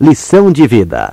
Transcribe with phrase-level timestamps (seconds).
[0.00, 1.12] Lição de vida.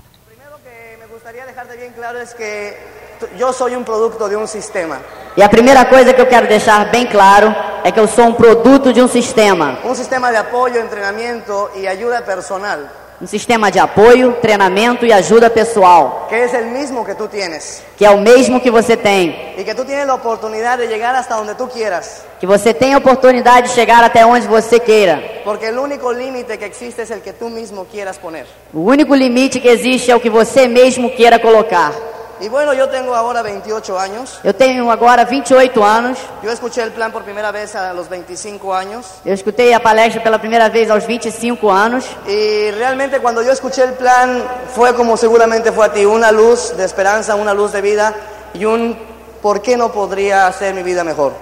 [5.35, 7.47] E a primeira coisa que eu quero deixar bem claro
[7.83, 9.79] é que eu sou um produto de um sistema.
[9.83, 12.87] Un sistema de apoyo, entrenamiento y ayuda personal,
[13.21, 17.81] Um sistema de apoio, treinamento e ajuda pessoal, que es el mismo que tú tienes.
[17.95, 19.55] que é o mesmo que você tem.
[19.57, 22.23] Y que tú tienes la oportunidad de llegar hasta donde tú quieras.
[22.41, 25.23] Que você tem a oportunidade de chegar até onde você queira.
[25.45, 28.45] Porque el único límite que existe es el que tú mismo quieras poner.
[28.73, 31.93] O único limite que existe é o que você mesmo queira colocar.
[32.39, 34.39] Y bueno, yo tengo ahora 28 años.
[34.43, 36.17] Eu tenho agora 28 anos.
[36.43, 39.05] Yo escuché el plan por primera vez a los 25 años.
[39.25, 42.05] Eu escutei a palestra pela primeira vez aos 25 anos.
[42.27, 44.43] Y realmente cuando yo escuché el plan
[44.75, 48.13] fue como seguramente fue a ti, una luz de esperanza, una luz de vida
[48.53, 48.97] y un
[49.41, 51.33] por qué no podría hacer mi vida mejor.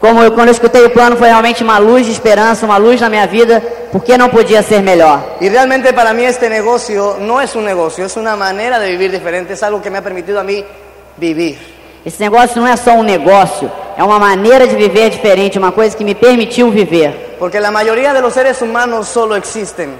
[0.00, 3.00] Como eu, quando eu escutei o plano, foi realmente uma luz de esperança, uma luz
[3.00, 5.36] na minha vida, porque não podia ser melhor.
[5.40, 9.10] Y realmente para mí este negocio no es un negocio, es una manera de vivir
[9.10, 10.64] diferente, es algo que me ha permitido a mí
[11.16, 11.58] vivir.
[12.06, 15.96] Esse negócio não é só um negócio, é uma maneira de viver diferente, uma coisa
[15.96, 17.36] que me permitiu viver.
[17.40, 19.98] Porque la mayoría de los seres humanos solo existen,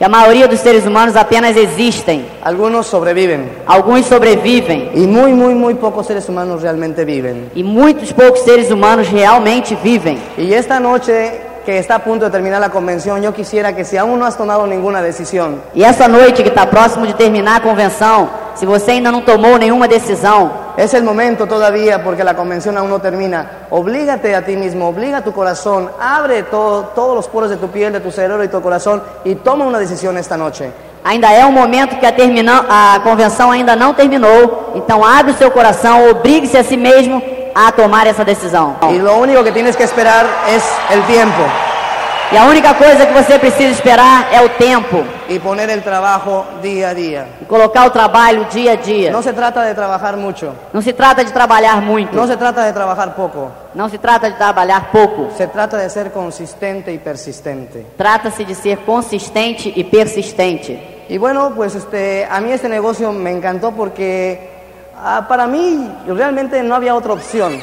[0.00, 5.54] Que a maioria dos seres humanos apenas existem, algunos sobreviven alguns sobrevivem y muy, muy,
[5.54, 7.50] muy pocos seres humanos realmente viven.
[7.54, 10.18] e muitos poucos seres humanos realmente vivem.
[10.38, 13.98] Y esta noche que está a punto de terminar la convención, yo quisiera que si
[13.98, 17.60] aún no has tomado ninguna decisión, E essa noite que está próximo de terminar a
[17.60, 22.78] convenção, se você ainda não tomou nenhuma decisão, Es el momento todavía porque la convención
[22.78, 23.66] aún no termina.
[23.70, 27.68] Oblígate a ti mismo, obliga a tu corazón, abre todo- todos los poros de tu
[27.68, 30.70] piel, de tu cerebro y tu corazón y toma una decisión esta noche.
[31.04, 34.72] ainda é um momento que a, termina, a convenção ainda não terminou.
[34.74, 37.22] Então abre o seu coração, obrigue-se a si mesmo
[37.54, 38.76] a tomar essa decisão.
[38.90, 41.42] Y lo único que tienes que esperar es el tiempo
[42.32, 45.02] E a única coisa que você precisa esperar é o tempo.
[45.28, 47.26] y poner el trabajo día a día.
[47.42, 49.10] E colocar o trabalho dia a dia.
[49.10, 52.14] No se trata de trabajar mucho, Não se trata de trabalhar muito.
[52.14, 55.30] no se trata de trabajar poco, Não se trata de trabalhar pouco.
[55.36, 57.84] se trata de ser consistente y persistente.
[57.96, 61.04] Trata-se de ser consistente e persistente.
[61.08, 64.38] Y bueno, pues este, a mí este negocio me encantó porque
[64.96, 67.58] ah, para mí realmente no había otra opción.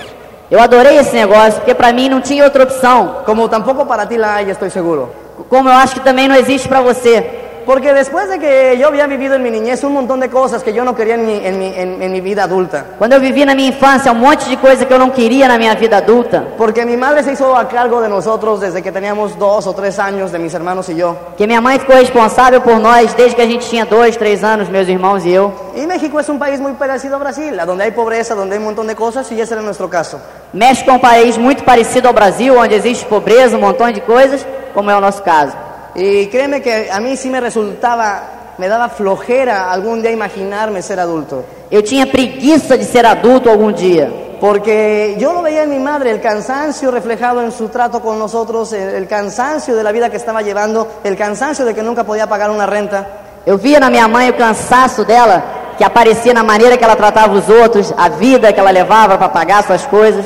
[0.49, 3.23] Eu adorei esse negócio porque para mim não tinha outra opção.
[3.25, 5.11] Como tampoco para ti la hay, estoy seguro.
[5.49, 7.46] Como eu acho que também não existe para você.
[7.67, 10.71] Porque después de que yo había vivido en mi niñez un montón de cosas que
[10.71, 12.85] yo no quería en mi, en mi, en- en mi vida adulta.
[12.97, 15.57] Quando eu vivi na minha infância um monte de coisa que eu não queria na
[15.57, 19.37] minha vida adulta, Porque mi madre se hizo a cargo de nosotros desde que teníamos
[19.37, 21.13] dos o tres años, de mis hermanos y yo.
[21.37, 24.69] que minha mãe ficou responsável por nós desde que a gente tinha dois, três anos,
[24.69, 25.51] meus irmãos e eu.
[25.75, 28.59] Y México es un país muy parecido a Brasil, a donde hay pobreza, donde hay
[28.59, 30.21] un montón de cosas y ese era nuestro caso.
[30.53, 34.45] México é um país muito parecido ao Brasil, onde existe pobreza, um montão de coisas,
[34.73, 35.66] como é o nosso caso.
[35.97, 40.99] Y créeme que a mí sí me resultaba, me daba flojera algún día imaginarme ser
[40.99, 41.43] adulto.
[41.71, 44.09] Eu tinha preguiça de ser adulto algum dia,
[44.39, 48.71] Porque yo lo veía en mi madre, el cansancio reflejado en su trato con nosotros,
[48.71, 52.51] el, cansancio de la vida que estaba llevando, el cansancio de que nunca podía pagar
[52.51, 53.07] una renta.
[53.45, 57.33] Eu via na minha mãe o cansaço dela, que aparecia na maneira que ela tratava
[57.33, 60.25] os outros, a vida que ela levava para pagar suas coisas.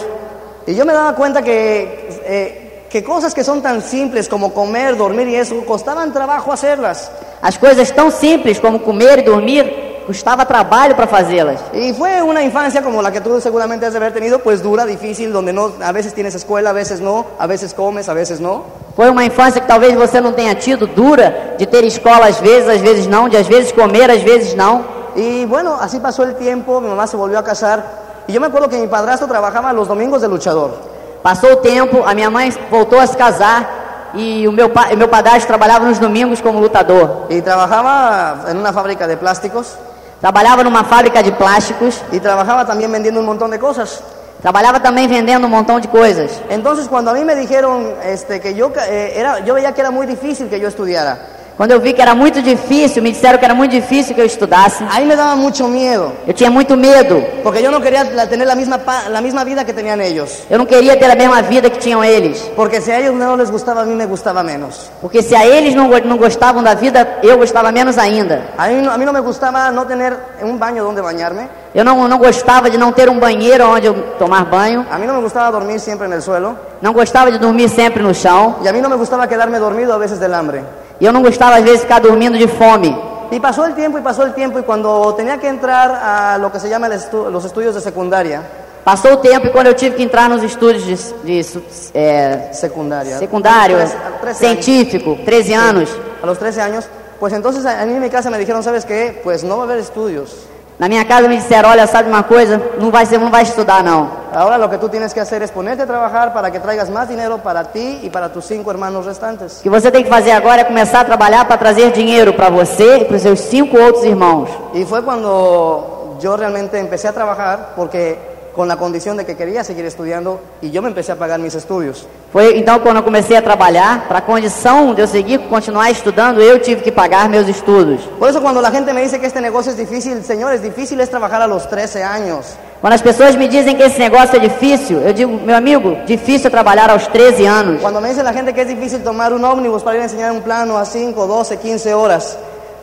[0.67, 2.60] Y yo me daba cuenta que, eh,
[2.91, 7.09] que cosas que son tan simples como comer, dormir y eso, costaban trabajo hacerlas.
[7.41, 11.61] As coisas tão simples como comer e dormir, custava trabalho para fazê-las.
[11.73, 14.85] Y fue una infancia como la que tú seguramente has de haber tenido, pues dura,
[14.85, 18.41] difícil, donde no, a veces tienes escuela, a veces no, a veces comes, a veces
[18.41, 18.65] no.
[18.93, 22.67] Foi uma infância que talvez você não tenha tido, dura, de ter escola às vezes,
[22.67, 24.83] às vezes não, de às vezes comer, às vezes não.
[25.15, 28.25] Y bueno, así pasó el tiempo, mi mamá se volvió a casar.
[28.27, 30.90] Y yo me acuerdo que mi padrastro trabajaba los domingos de luchador.
[31.23, 35.07] Passou o tempo, a minha mãe voltou a se casar e o meu, pa, meu
[35.07, 37.27] padrasto trabalhava nos domingos como lutador.
[37.29, 39.75] Y trabajaba en una fábrica de plásticos.
[40.19, 44.01] Trabalhava numa fábrica de plásticos, Y trabajaba también vendiendo un montón de cosas.
[44.41, 46.41] trabalhava também vendendo um montão de coisas.
[46.49, 49.91] Entonces cuando a mí me dijeron este, que ca- eh, era, yo veía que era
[49.91, 51.19] muy difícil que yo estudiara.
[51.57, 54.25] Quando eu vi que era muito difícil, me disseram que era muito difícil que eu
[54.25, 54.83] estudasse.
[54.89, 56.11] Ahí me daba mucho miedo.
[56.25, 57.23] Eu tinha muito medo.
[57.43, 60.43] Porque yo no quería la- tener la misma, pa- la misma vida que tenían ellos.
[60.49, 62.39] Eu não queria ter a mesma vida que tinham eles.
[62.55, 64.89] Porque si a ellos no les gustaba, a mí me gustaba menos.
[65.01, 68.41] Porque se a eles não, não gostavam da vida, eu gostava menos ainda.
[68.57, 71.47] A no- a mí no me gustaba no tener un baño donde bañarme.
[71.75, 74.85] Eu não, não gostava de não ter um banheiro onde eu tomar banho.
[74.89, 76.57] A mí no me gustaba dormir siempre en el suelo.
[76.81, 78.55] Não gostava de dormir sempre no chão.
[78.63, 80.63] Y a mí no me gustaba quedarme dormido a veces del hambre.
[81.01, 82.95] E eu não gostava, às vezes, de ficar dormindo de fome.
[83.31, 86.51] Y pasó el tiempo y pasó el tiempo y cuando tenía que entrar a lo
[86.51, 88.41] que se llama el estu- los estudios de secundaria,
[88.83, 91.61] Passou o tempo e quando eu tive que entrar nos estudos de, de
[91.93, 94.65] é, secundaria, secundário, 13 años.
[94.65, 95.89] científico, 13 anos,
[96.21, 96.85] a los 13 años,
[97.19, 99.21] Pues entonces a a mí en mi casa me dijeron, ¿sabes qué?
[99.23, 100.35] Pues no va a haber estudios.
[100.81, 102.59] Na minha casa me disseram, olha, sabe uma coisa?
[102.79, 104.09] Não vai, ser, não vai estudar não.
[104.33, 107.07] Ahora lo que tú tienes que hacer es ponerte a trabajar para que traigas más
[107.07, 109.59] dinero para ti y para tus cinco hermanos restantes.
[109.59, 112.49] O que você tem que fazer agora é começar a trabalhar para trazer dinheiro para
[112.49, 114.49] você e para os seus cinco outros irmãos.
[114.73, 119.63] Y fue cuando yo realmente empecé a trabajar porque con la condición de que quería
[119.63, 122.05] seguir estudiando y yo me empecé a pagar mis estudios.
[122.31, 126.41] Foi então quando eu comecei a trabalhar, para a condição de eu seguir, continuar estudando,
[126.41, 128.01] eu tive que pagar meus estudos.
[128.19, 131.09] Por eso cuando la gente me dice que este negocio es difícil, señores, difícil es
[131.09, 132.57] trabajar a los 13 años.
[132.81, 136.47] Quando as pessoas me dizem que esse negócio é difícil, eu digo, meu amigo, difícil
[136.47, 137.81] é trabalhar aos 13 anos.
[137.81, 140.31] Cuando me dice la gente que es difícil tomar un ómnibus para ir a enseñar
[140.31, 142.37] un plano a 5, 12, 15 horas,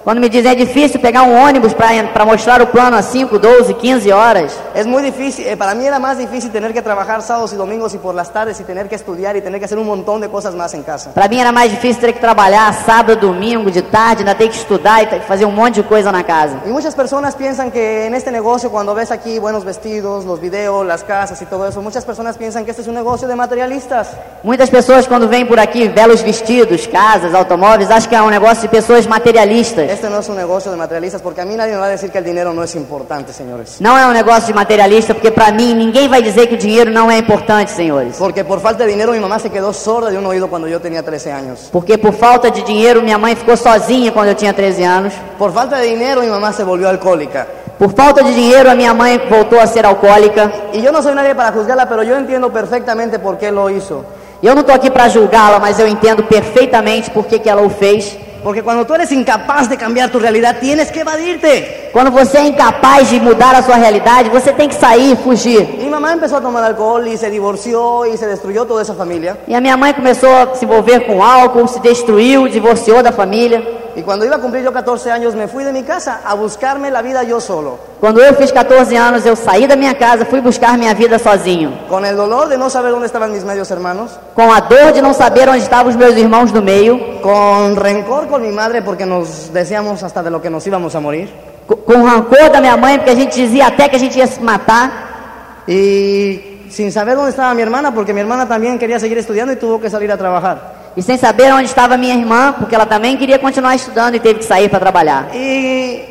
[0.05, 3.75] Quando me dizem é difícil pegar um ônibus para mostrar o plano a 5, 12,
[3.75, 4.59] 15 horas.
[4.75, 7.95] es muy difícil, eh, para mí era más difícil tener que trabajar sábados y domingos
[7.95, 10.29] y por las tardes y tener que estudiar y tener que hacer un montón de
[10.29, 11.11] cosas más en casa.
[11.13, 14.57] Para mim era mais difícil ter que trabalhar sábado, domingo, de tarde, ainda ter que
[14.57, 16.57] estudar e ter fazer um monte de coisa na casa.
[16.65, 20.87] Y muchas personas piensan que en este negocio, cuando ves aquí buenos vestidos, los videos,
[20.87, 24.09] las casas y todo eso, muchas personas piensan que este es un negocio de materialistas.
[24.43, 28.63] Muitas pessoas quando vêm por aqui, belos vestidos, casas, automóveis, acham que é um negócio
[28.63, 29.88] de pessoas materialistas.
[29.89, 32.11] Este no es un negocio de materialistas porque a mí nadie me va a decir
[32.11, 33.81] que el dinero no es importante, señores.
[33.81, 36.91] Não é um negócio de materialista, porque para mim ninguém vai dizer que o dinheiro
[36.91, 38.17] não é importante, senhores.
[38.19, 40.79] Porque por falta de dinero mi mamá se quedó sorda de un oído cuando yo
[40.79, 41.71] tenía 13 años.
[41.73, 45.15] Porque por falta de dinheiro minha mãe ficou sozinha quando eu tinha 13 anos.
[45.39, 47.47] Por falta de dinero mi mamá se volvió alcohólica.
[47.79, 50.53] Por falta de dinheiro a minha mãe voltou a ser alcoólica.
[50.75, 54.05] Y yo no soy nadie para juzgarla, pero yo entiendo perfectamente por qué lo hizo.
[54.43, 57.63] E eu não estou aqui para julgá-la, mas eu entendo perfeitamente por que, que ela
[57.63, 58.28] o fez.
[58.43, 61.91] Porque cuando tú eres incapaz de cambiar tu realidad, tienes que evadirte.
[61.93, 65.77] Quando você é incapaz de mudar a sua realidade, você tem que sair, fugir.
[65.79, 69.39] Mi mamá empezó a tomar alcohol y se divorció y se destruyó toda esa familia.
[69.49, 73.88] E a minha mãe começou a se envolver com álcool, se destruiu, divorciou da família.
[73.99, 76.89] Y cuando iba a cumplir yo 14 años, me fui de mi casa a buscarme
[76.89, 77.79] la vida yo solo.
[78.01, 81.73] Quando eu fiz 14 anos, eu saí da minha casa, fui buscar minha vida sozinho.
[81.89, 84.13] Con el dolor de no saber dónde estaban mis medios hermanos.
[84.37, 86.97] Com a dor de não saber onde estavam os meus irmãos do meio.
[87.21, 91.01] Con rencor con mi madre porque nos decíamos hasta de lo que nos íbamos a
[91.01, 91.29] morir.
[91.67, 94.29] co- Com rancor da minha mãe, porque a gente dizia até que a gente ia
[94.29, 95.65] se matar.
[95.67, 99.57] Y sin saber dónde estaba mi hermana porque mi hermana también quería seguir estudiando y
[99.57, 100.78] tuvo que salir a trabajar.
[100.99, 104.41] E sem saber onde estava minha irmã, porque ela também queria continuar estudando e teve
[104.41, 105.29] que sair para trabalhar.
[105.33, 106.03] Y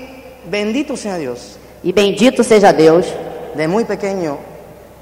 [0.46, 1.60] bendito sea Dios.
[1.84, 3.06] E bendito seja Deus,
[3.54, 4.38] De muy pequeño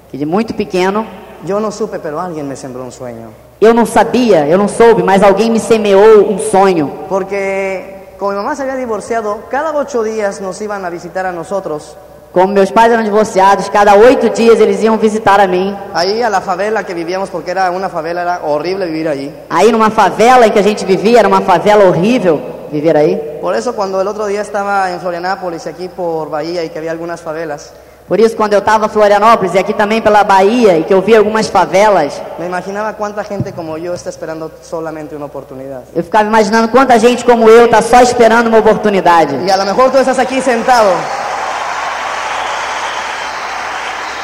[0.10, 1.06] que de muito pequeno
[1.46, 3.30] yo no supe, pero alguien me sembró un sueño.
[3.62, 6.92] eu não sabia, eu não soube, mas alguém me semeou um sonho.
[7.08, 11.32] Porque como mi mamá se había divorciado, cada ocho días nos iban a visitar a
[11.32, 11.96] nosotros.
[12.36, 15.74] Como meus pais eram divorciados, cada oito dias eles iam visitar a mim.
[15.94, 19.34] Ahí a la favela que vivíamos, porque era una favela, era horrible vivir allí.
[19.50, 23.16] Aí numa favela em que a gente vivia, era uma favela horrível viver aí.
[23.40, 26.92] Por eso cuando el otro día estaba en Florianápolis, aquí por Bahía, y que había
[26.92, 27.72] algunas favelas,
[28.06, 31.02] Por isso, quando eu estava em Florianópolis e aqui também pela Bahia, e que eu
[31.02, 35.84] vi algumas favelas, me imaginaba cuánta gente como yo está esperando solamente una oportunidad.
[35.96, 39.38] eu ficava imaginando quanta gente como eu está só esperando uma oportunidade.
[39.48, 41.35] Y a lo mejor tú estás aquí sentado E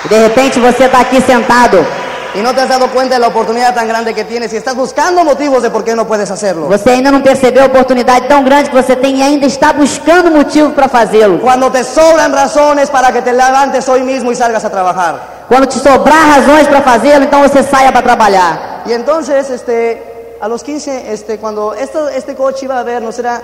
[0.09, 1.86] de repente você está aqui sentado,
[2.33, 4.75] y no te has dado cuenta de la oportunidad tan grande que tienes y estás
[4.75, 6.68] buscando motivos de por qué no puedes hacerlo.
[6.68, 10.31] você ainda não percebeu a oportunidade tão grande que você tem e ainda está buscando
[10.31, 11.39] motivo para fazê-lo.
[11.39, 15.46] Cuando te sobran razones para que te levantes hoy mismo y salgas a trabajar.
[15.50, 18.84] Quando te sobrar razões para fazê-lo, então você saia para trabalhar.
[18.86, 23.41] Y entonces, este, a los 15, este, cuando esto, este coche iba a vernos, era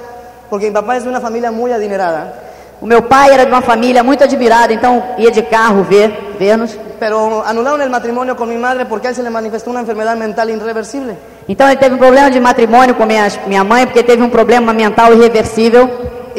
[0.50, 2.34] porque mi papá es de una familia muy adinerada,
[2.80, 6.78] O meu pai era de uma família muito admirada, então ia de carro ver, ver-nos.
[7.00, 10.16] pero anularon el matrimonio con mi madre porque a él se le manifestó una enfermedad
[10.16, 11.16] mental irreversible.
[11.48, 14.74] Então ele teve um problema de matrimônio com minha, minha mãe, porque teve um problema
[14.74, 15.90] mental irreversível.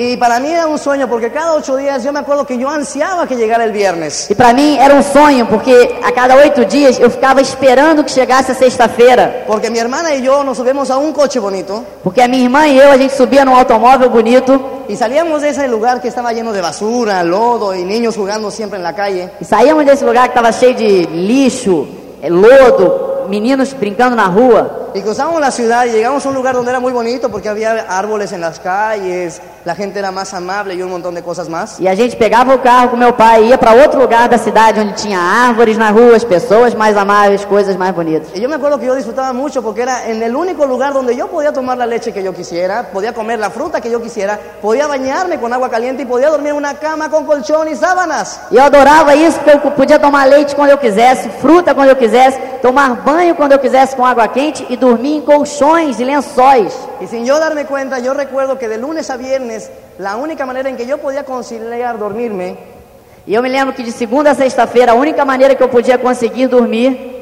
[0.00, 2.70] Y para mí era un sueño porque cada ocho días yo me acuerdo que yo
[2.70, 4.30] ansiaba que llegara el viernes.
[4.30, 8.12] E para mim era um sonho, porque a cada oito dias eu ficava esperando que
[8.12, 9.42] chegasse a sexta-feira.
[9.48, 12.68] Porque mi hermana y yo nos subimos a un coche bonito Porque a minha irmã
[12.68, 16.32] e eu, a gente subia num automóvel bonito y salíamos de ese lugar que estaba
[16.32, 19.32] lleno de basura, lodo y niños jugando siempre en la calle.
[19.40, 21.88] e saíamos desse lugar que estava cheio de lixo,
[22.22, 24.77] eh, lodo, meninos brincando na rua.
[24.94, 27.86] Y cruzamos la ciudad y llegamos a un lugar donde era muy bonito porque había
[27.88, 31.78] árboles en las calles, la gente era más amable y un montón de cosas más.
[31.78, 34.38] E a gente pegava o carro com meu pai e ia para outro lugar da
[34.38, 38.28] cidade onde tinha árvores na rua, as pessoas mais amáveis, coisas mais bonitas.
[38.34, 41.14] Y yo me acuerdo que yo disfrutaba mucho porque era en el único lugar donde
[41.14, 44.38] yo podía tomar la leche que yo quisiera, podía comer la fruta que yo quisiera,
[44.62, 48.40] podía bañarme con agua caliente y podía dormir en una cama con colchón y sábanas.
[48.50, 51.96] E eu adorava isso porque eu podia tomar leite quando eu quisesse, fruta quando eu
[51.96, 56.72] quisesse, tomar banho quando eu quisesse com água quente e dormia em colchões e lençóis.
[57.00, 60.68] Y sin yo darme cuenta, yo recuerdo que de lunes a viernes, la única manera
[60.68, 62.78] en que yo podía conciliar dormirme
[63.28, 65.98] E eu me lembro que de segunda a sexta-feira, a única maneira que eu podia
[65.98, 67.18] conseguir dormir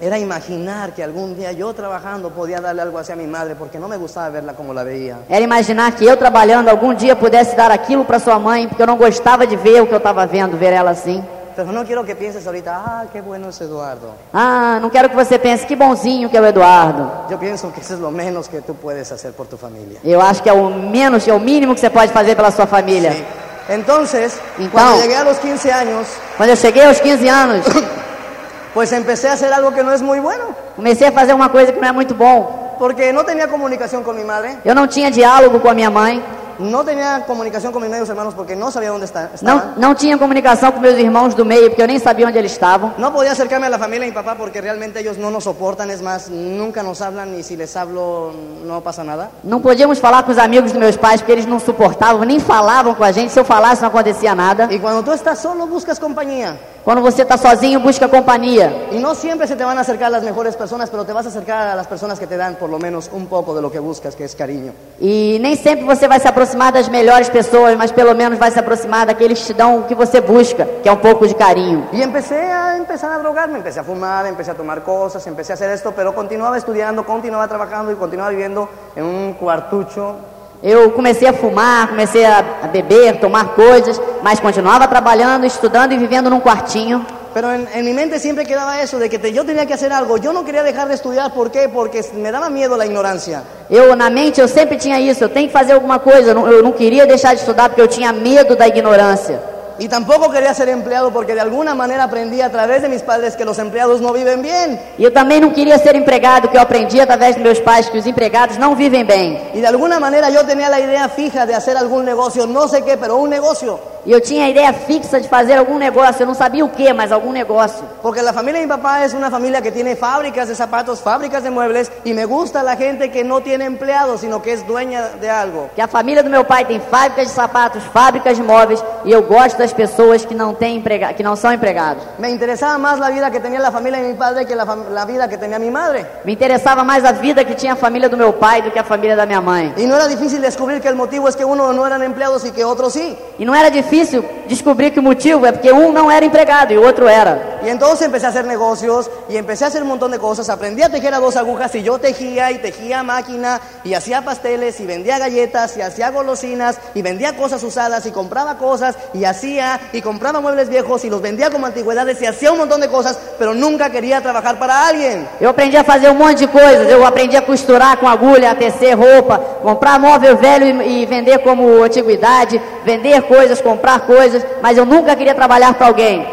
[0.00, 3.78] era imaginar que algún día yo trabajando podía darle algo así a mi madre porque
[3.78, 5.18] no me gustaba verla como la veía.
[5.28, 8.86] era imaginar que eu trabalhando algum dia pudesse dar aquilo para sua mãe, porque eu
[8.86, 11.22] não gostava de ver o que eu estava vendo, ver ela assim.
[11.56, 14.12] Pero no quiero que pienses ahorita, ah, qué bueno es Eduardo.
[14.32, 17.26] Ah, não quero que você pense que bonzinho que é o Eduardo.
[17.28, 19.98] Yo pienso que eso es lo menos que tú puedes hacer por tu familia.
[20.04, 22.66] Eu acho que é o menos, é o mínimo que você pode fazer pela sua
[22.66, 23.12] família.
[23.12, 23.24] Sí.
[23.68, 27.64] Entonces, Entonces- cuando llegué a los 15 años, Quando eu cheguei aos 15 anos,
[28.74, 30.44] pues empecé a hacer algo que no es muy bueno,
[30.76, 32.74] comecei a fazer uma coisa que não é muito bom.
[32.78, 36.22] porque no tenía comunicación con mi madre, Eu não tinha diálogo com a minha mãe,
[36.60, 40.16] no tenía comunicación con mis medios hermanos porque no sabía dónde está- não, não tinha
[40.18, 42.92] comunicação com meus irmãos do meio, porque eu nem sabia onde eles estavam.
[42.98, 45.90] No podía acercarme a la familia de mi papá porque realmente ellos no nos soportan,
[45.90, 48.32] es más, nunca nos hablan y si les hablo
[48.64, 49.30] no pasa nada.
[49.42, 52.94] Não podíamos falar com os amigos dos meus pais, porque eles não suportavam, nem falavam
[52.94, 53.32] com a gente.
[53.32, 54.68] Se eu falasse, não acontecia nada.
[54.70, 58.72] Y cuando tú estás solo buscas compañía Quando você está sozinho, busca companhia.
[58.90, 61.74] y no siempre se te a acercar las mejores personas, pero te vas acercar a
[61.74, 64.24] las personas que te dan por lo menos un poco de lo que buscas, que
[64.24, 64.72] es cariño.
[65.00, 68.58] E nem sempre você vai se aproximar das melhores pessoas, mas pelo menos vai se
[68.58, 71.88] aproximar daqueles que te dão o que você busca, que é um pouco de carinho.
[71.92, 75.54] Y empecé a empezar a drogarme, empecé a fumar, empecé a tomar cosas, empecé a
[75.54, 80.16] hacer esto, pero continuaba estudiando, continuaba trabajando y continuaba viviendo en un cuartucho
[80.62, 86.28] Eu comecei a fumar, comecei a beber, tomar coisas, mas continuava trabalhando, estudando e vivendo
[86.28, 87.04] num quartinho.
[87.32, 89.92] Pero en, en mi mente siempre quedaba eso, de que te- yo tenía que hacer
[89.92, 90.16] algo.
[90.18, 91.68] Yo no quería dejar de estudiar, ¿por qué?
[91.68, 93.42] Porque me daba miedo la ignorancia.
[93.70, 96.48] Eu, na mente, eu sempre tinha isso, eu tenho que fazer alguma coisa, eu não,
[96.50, 99.40] eu não queria deixar de estudar porque eu tinha medo da ignorância.
[99.78, 103.34] Y tampoco quería ser empleado porque de alguna manera aprendí a través de mis padres
[103.34, 104.78] que los empleados no viven bien.
[104.98, 107.96] E eu também não queria ser empregado, que eu aprendi através dos meus pais que
[107.96, 109.40] os empregados não vivem bem.
[109.54, 112.82] Y de alguna manera yo tenía la idea fija de hacer algún negocio, no sé
[112.82, 113.80] qué, pero un negocio.
[114.06, 116.90] E eu tinha a ideia fixa de fazer algum negócio, eu não sabia o que,
[116.94, 117.84] mas algum negócio.
[118.00, 121.42] Porque la familia de mi papá es una familia que tiene fábricas de zapatos, fábricas
[121.42, 125.10] de muebles, y me gusta la gente que no tiene empleados, sino que es dueña
[125.20, 125.68] de algo.
[125.74, 129.22] Que a família do meu pai tem fábricas de sapatos, fábricas de móveis, e eu
[129.22, 132.02] gosto das pessoas que não têm emprega que não são empregados.
[132.18, 135.28] Me interesaba más la vida que tenía la familia de mi padre que la vida
[135.28, 136.06] que tenía mi madre.
[136.24, 138.84] Me interessava mais a vida que tinha a família do meu pai do que a
[138.84, 139.74] família da minha mãe.
[139.76, 142.50] Y no era difícil descubrir que el motivo es que uno no eran empleados y
[142.50, 143.14] que otros sí.
[143.38, 146.72] E não era difícil difícil descobrir que o motivo é porque um não era empregado
[146.72, 147.60] e o outro era.
[147.62, 150.48] Y entonces empecé a hacer negocios y empecé a hacer un montón de cosas.
[150.48, 154.22] Aprendí a tejer a dos agujas y yo tejía y tejía a máquina y hacía
[154.22, 159.24] pasteles y vendía galletas y hacía golosinas y vendía cosas usadas y compraba cosas y
[159.24, 162.88] hacía y compraba muebles viejos y los vendía como antigüedades y hacía un montón de
[162.88, 165.28] cosas, pero nunca quería trabajar para alguien.
[165.40, 166.88] Eu aprendi a fazer um monte de coisas.
[166.88, 171.38] Eu aprendi a costurar com agulha, a tecer roupa, comprar móvel velho e, e vender
[171.38, 176.26] como antiguidade, vender coisas, comprar coisas, mas eu nunca queria trabalhar para alguém.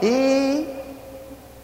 [0.00, 0.66] Y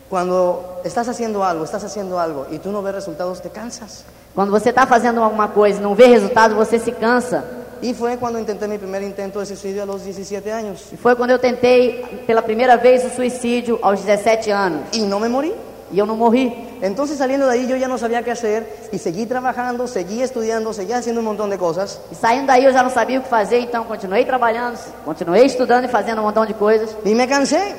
[0.09, 4.05] cuando estás haciendo algo, estás haciendo algo y tú no ves resultados, te cansas.
[4.35, 7.45] Quando você está fazendo alguma coisa e não vê resultado, você se cansa.
[7.83, 10.93] Y fue cuando intenté mi primer intento de suicidio a los 17 años.
[10.93, 14.83] E foi quando eu tentei pela primeira vez o suicídio aos 17 anos.
[14.93, 15.55] Y no me morí.
[15.93, 16.53] E eu não morri.
[16.83, 20.73] Entonces saliendo de ahí yo ya no sabía qué hacer y seguí trabajando, seguí estudiando,
[20.73, 22.01] seguí haciendo un montón de cosas.
[22.11, 25.85] E saindo daí eu já não sabia o que fazer, então continuei trabalhando, continuei estudando
[25.85, 26.97] e fazendo um montão de coisas.
[27.05, 27.75] Y me cansé.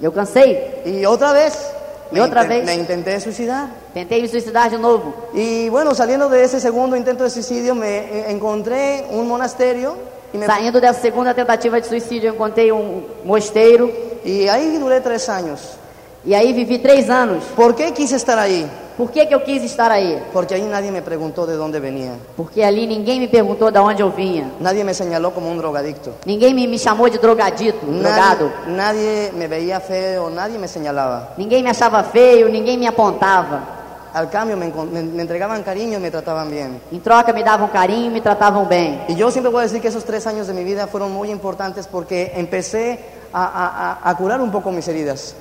[0.00, 0.82] E eu cansei.
[0.84, 1.54] Y otra vez.
[2.10, 2.64] Y me otra inten- vez.
[2.64, 3.68] Me intenté suicidar.
[3.94, 5.14] Tentei me suicidar de novo.
[5.32, 9.94] Y bueno, saliendo de ese segundo intento de suicidio me eh, encontré un monasterio
[10.34, 13.88] y, me- Saindo dessa segunda tentativa de suicídio, eu encontrei um mosteiro.
[14.24, 15.76] y ahí duré tres años.
[16.24, 17.44] E aí vivi três anos.
[17.56, 18.66] ¿Por qué quise estar ahí?
[18.98, 20.20] Por que, que eu quis estar aí?
[20.30, 22.12] Porque ahí nadie me preguntó de dónde venía.
[22.36, 24.50] Porque ali ninguém me perguntou de onde eu vinha.
[24.60, 26.12] Nadie me señaló como un drogadicto.
[26.26, 28.52] Ninguém me, me chamou de drogadito, drogado.
[28.66, 31.32] Nadie, nadie me veía feo, nadie me señalaba.
[31.38, 33.78] Ninguém me achava feio, ninguém me apontava.
[34.12, 36.82] Al cambio me, me- me entregaban cariño y me trataban bien.
[36.92, 39.00] Em troca me davam carinho, me tratavam bem.
[39.08, 41.30] Y yo siempre voy a decir que esos tres años de mi vida fueron muy
[41.30, 42.98] importantes porque empecé
[43.32, 45.34] a, a- a- a curar un poco mis heridas.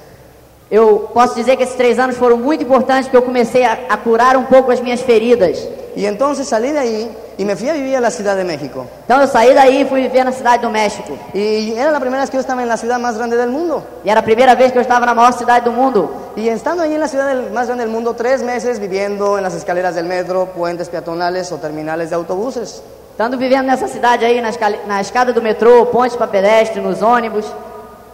[0.72, 3.98] Eu posso dizer que esses três anos foram muito importantes porque eu comecei a, a
[3.98, 5.68] curar um pouco as minhas feridas.
[5.96, 8.86] Entonces salí de ahí y me fui a vivir a la Ciudad de México.
[9.04, 11.18] Então eu saí daí e fui viver na cidade do México.
[11.34, 13.84] Y era la primera vez que yo estaba en la ciudad más grande del mundo.
[14.06, 16.10] E era a primeira vez que eu estava na maior cidade do mundo.
[16.38, 19.96] Y estando la ciudad del- más grande del mundo, tres meses viviendo en las escaleras
[19.96, 22.82] del metro, puentes peatonales o terminales de autobuses.
[23.12, 24.52] Estando vivendo nessa cidade aí, na,
[24.88, 27.46] na escada do metrô, pontes para pedestre, nos ônibus.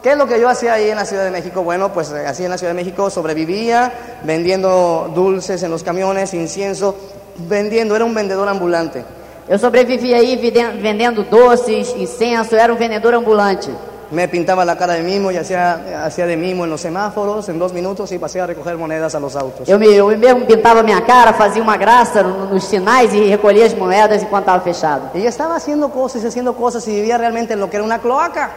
[0.05, 1.63] ¿Qué es lo que yo hacía ahí en la Ciudad de México?
[1.63, 6.31] Bueno, pues eh, así en la Ciudad de México sobrevivía vendiendo dulces en los camiones,
[6.35, 6.95] incienso,
[7.49, 9.03] vendiendo, era un vendedor ambulante.
[9.49, 10.35] Eu sobrevivi aí
[10.79, 13.71] vendendo doces, incenso, eu era um vendedor ambulante.
[14.11, 17.57] Me pintaba la cara de mimo y hacía, hacía de mimo en los semáforos en
[17.57, 19.67] dos minutos y pasé a recoger monedas a los autos.
[19.67, 23.65] Eu, me, eu mesmo pintava minha cara, fazia uma graça no- nos sinais e recolhia
[23.65, 25.09] as moedas enquanto estava fechado.
[25.15, 27.97] Y estaba haciendo cosas y haciendo cosas y vivía realmente en lo que era una
[27.97, 28.51] cloaca.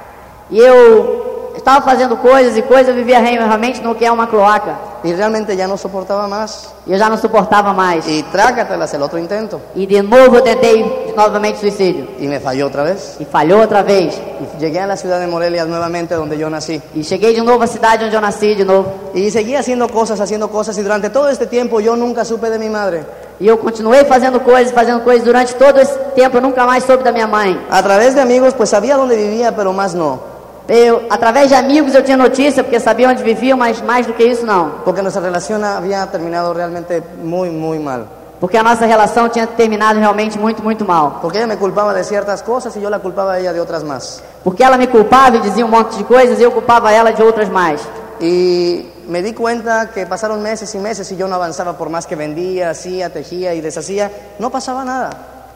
[0.50, 4.88] E eu estava fazendo coisas e coisas, eu vivia realmente no que é uma cloaca.
[5.05, 6.75] Y realmente ya no soportaba más.
[6.85, 8.07] E eu já não suportava mais.
[8.09, 9.61] Y trácatelas el otro intento.
[9.76, 12.09] E de novo eu tentei novamente suicídio.
[12.19, 13.17] Y me falló otra vez.
[13.21, 14.21] E falhou outra vez.
[14.40, 16.83] Y llegué a la ciudad de Morelia nuevamente donde yo nací.
[16.97, 18.93] E cheguei de novo à cidade onde eu nasci de novo.
[19.14, 20.76] Y seguí haciendo cosas, haciendo cosas.
[20.78, 23.05] Y durante todo este tiempo yo nunca supe de mi madre.
[23.40, 26.38] E eu continuei fazendo coisas, fazendo coisas durante todo esse tempo.
[26.38, 27.57] Eu nunca mais soube da minha mãe.
[27.71, 30.27] A través de amigos pues sabía dónde vivía, pero más no.
[30.69, 34.23] Eu, através de amigos eu tinha notícia, porque sabia onde vivia, mas mais do que
[34.23, 34.83] isso não.
[34.85, 38.07] Porque nuestra relación había terminado realmente muy, muy mal.
[38.39, 41.21] Porque a nossa relação tinha terminado realmente muito, muito mal.
[41.23, 43.83] Porque ella me culpaba de ciertas cosas y yo la culpaba a ella de otras
[43.83, 44.23] más.
[44.45, 47.23] Porque ela me culpava e dizia um monte de coisas e eu culpava ela de
[47.23, 47.81] outras mais.
[48.21, 52.07] Y me di cuenta que pasaron meses y meses y yo no avanzaba por más
[52.07, 54.11] que vendía, hacía, tejía y deshacía.
[54.39, 55.11] No pasaba nada.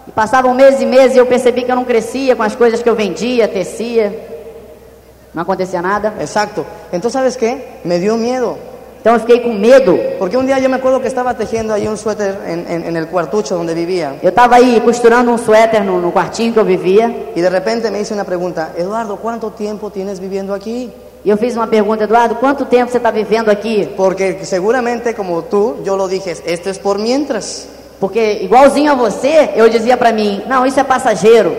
[0.09, 2.83] E passavam meses e meses e eu percebi que eu não crescia com as coisas
[2.83, 4.32] que eu vendia, tecia.
[5.35, 6.15] Não acontecia nada.
[6.21, 6.65] Exacto.
[6.93, 7.81] Entonces, ¿sabes qué?
[7.85, 8.57] Me dio miedo.
[9.03, 9.99] Então eu fiquei com medo.
[10.19, 13.57] Porque un día yo me acuerdo que estaba tejiendo ahí un suéter en el cuartucho
[13.57, 14.17] donde vivía.
[14.23, 17.33] Eu estava aí costurando um suéter no, no quartinho que eu vivia.
[17.35, 18.71] Y de repente me hice una pregunta.
[18.77, 20.89] Eduardo, ¿cuánto tiempo tienes viviendo aquí?
[21.25, 23.89] E eu fiz uma pergunta, Eduardo, quanto tempo você está vivendo aqui?
[23.97, 27.69] Porque seguramente como tú, yo lo dije, esto es por mientras.
[28.01, 31.57] Porque igualzinho a você, eu dizia para mim, não, isso é passageiro.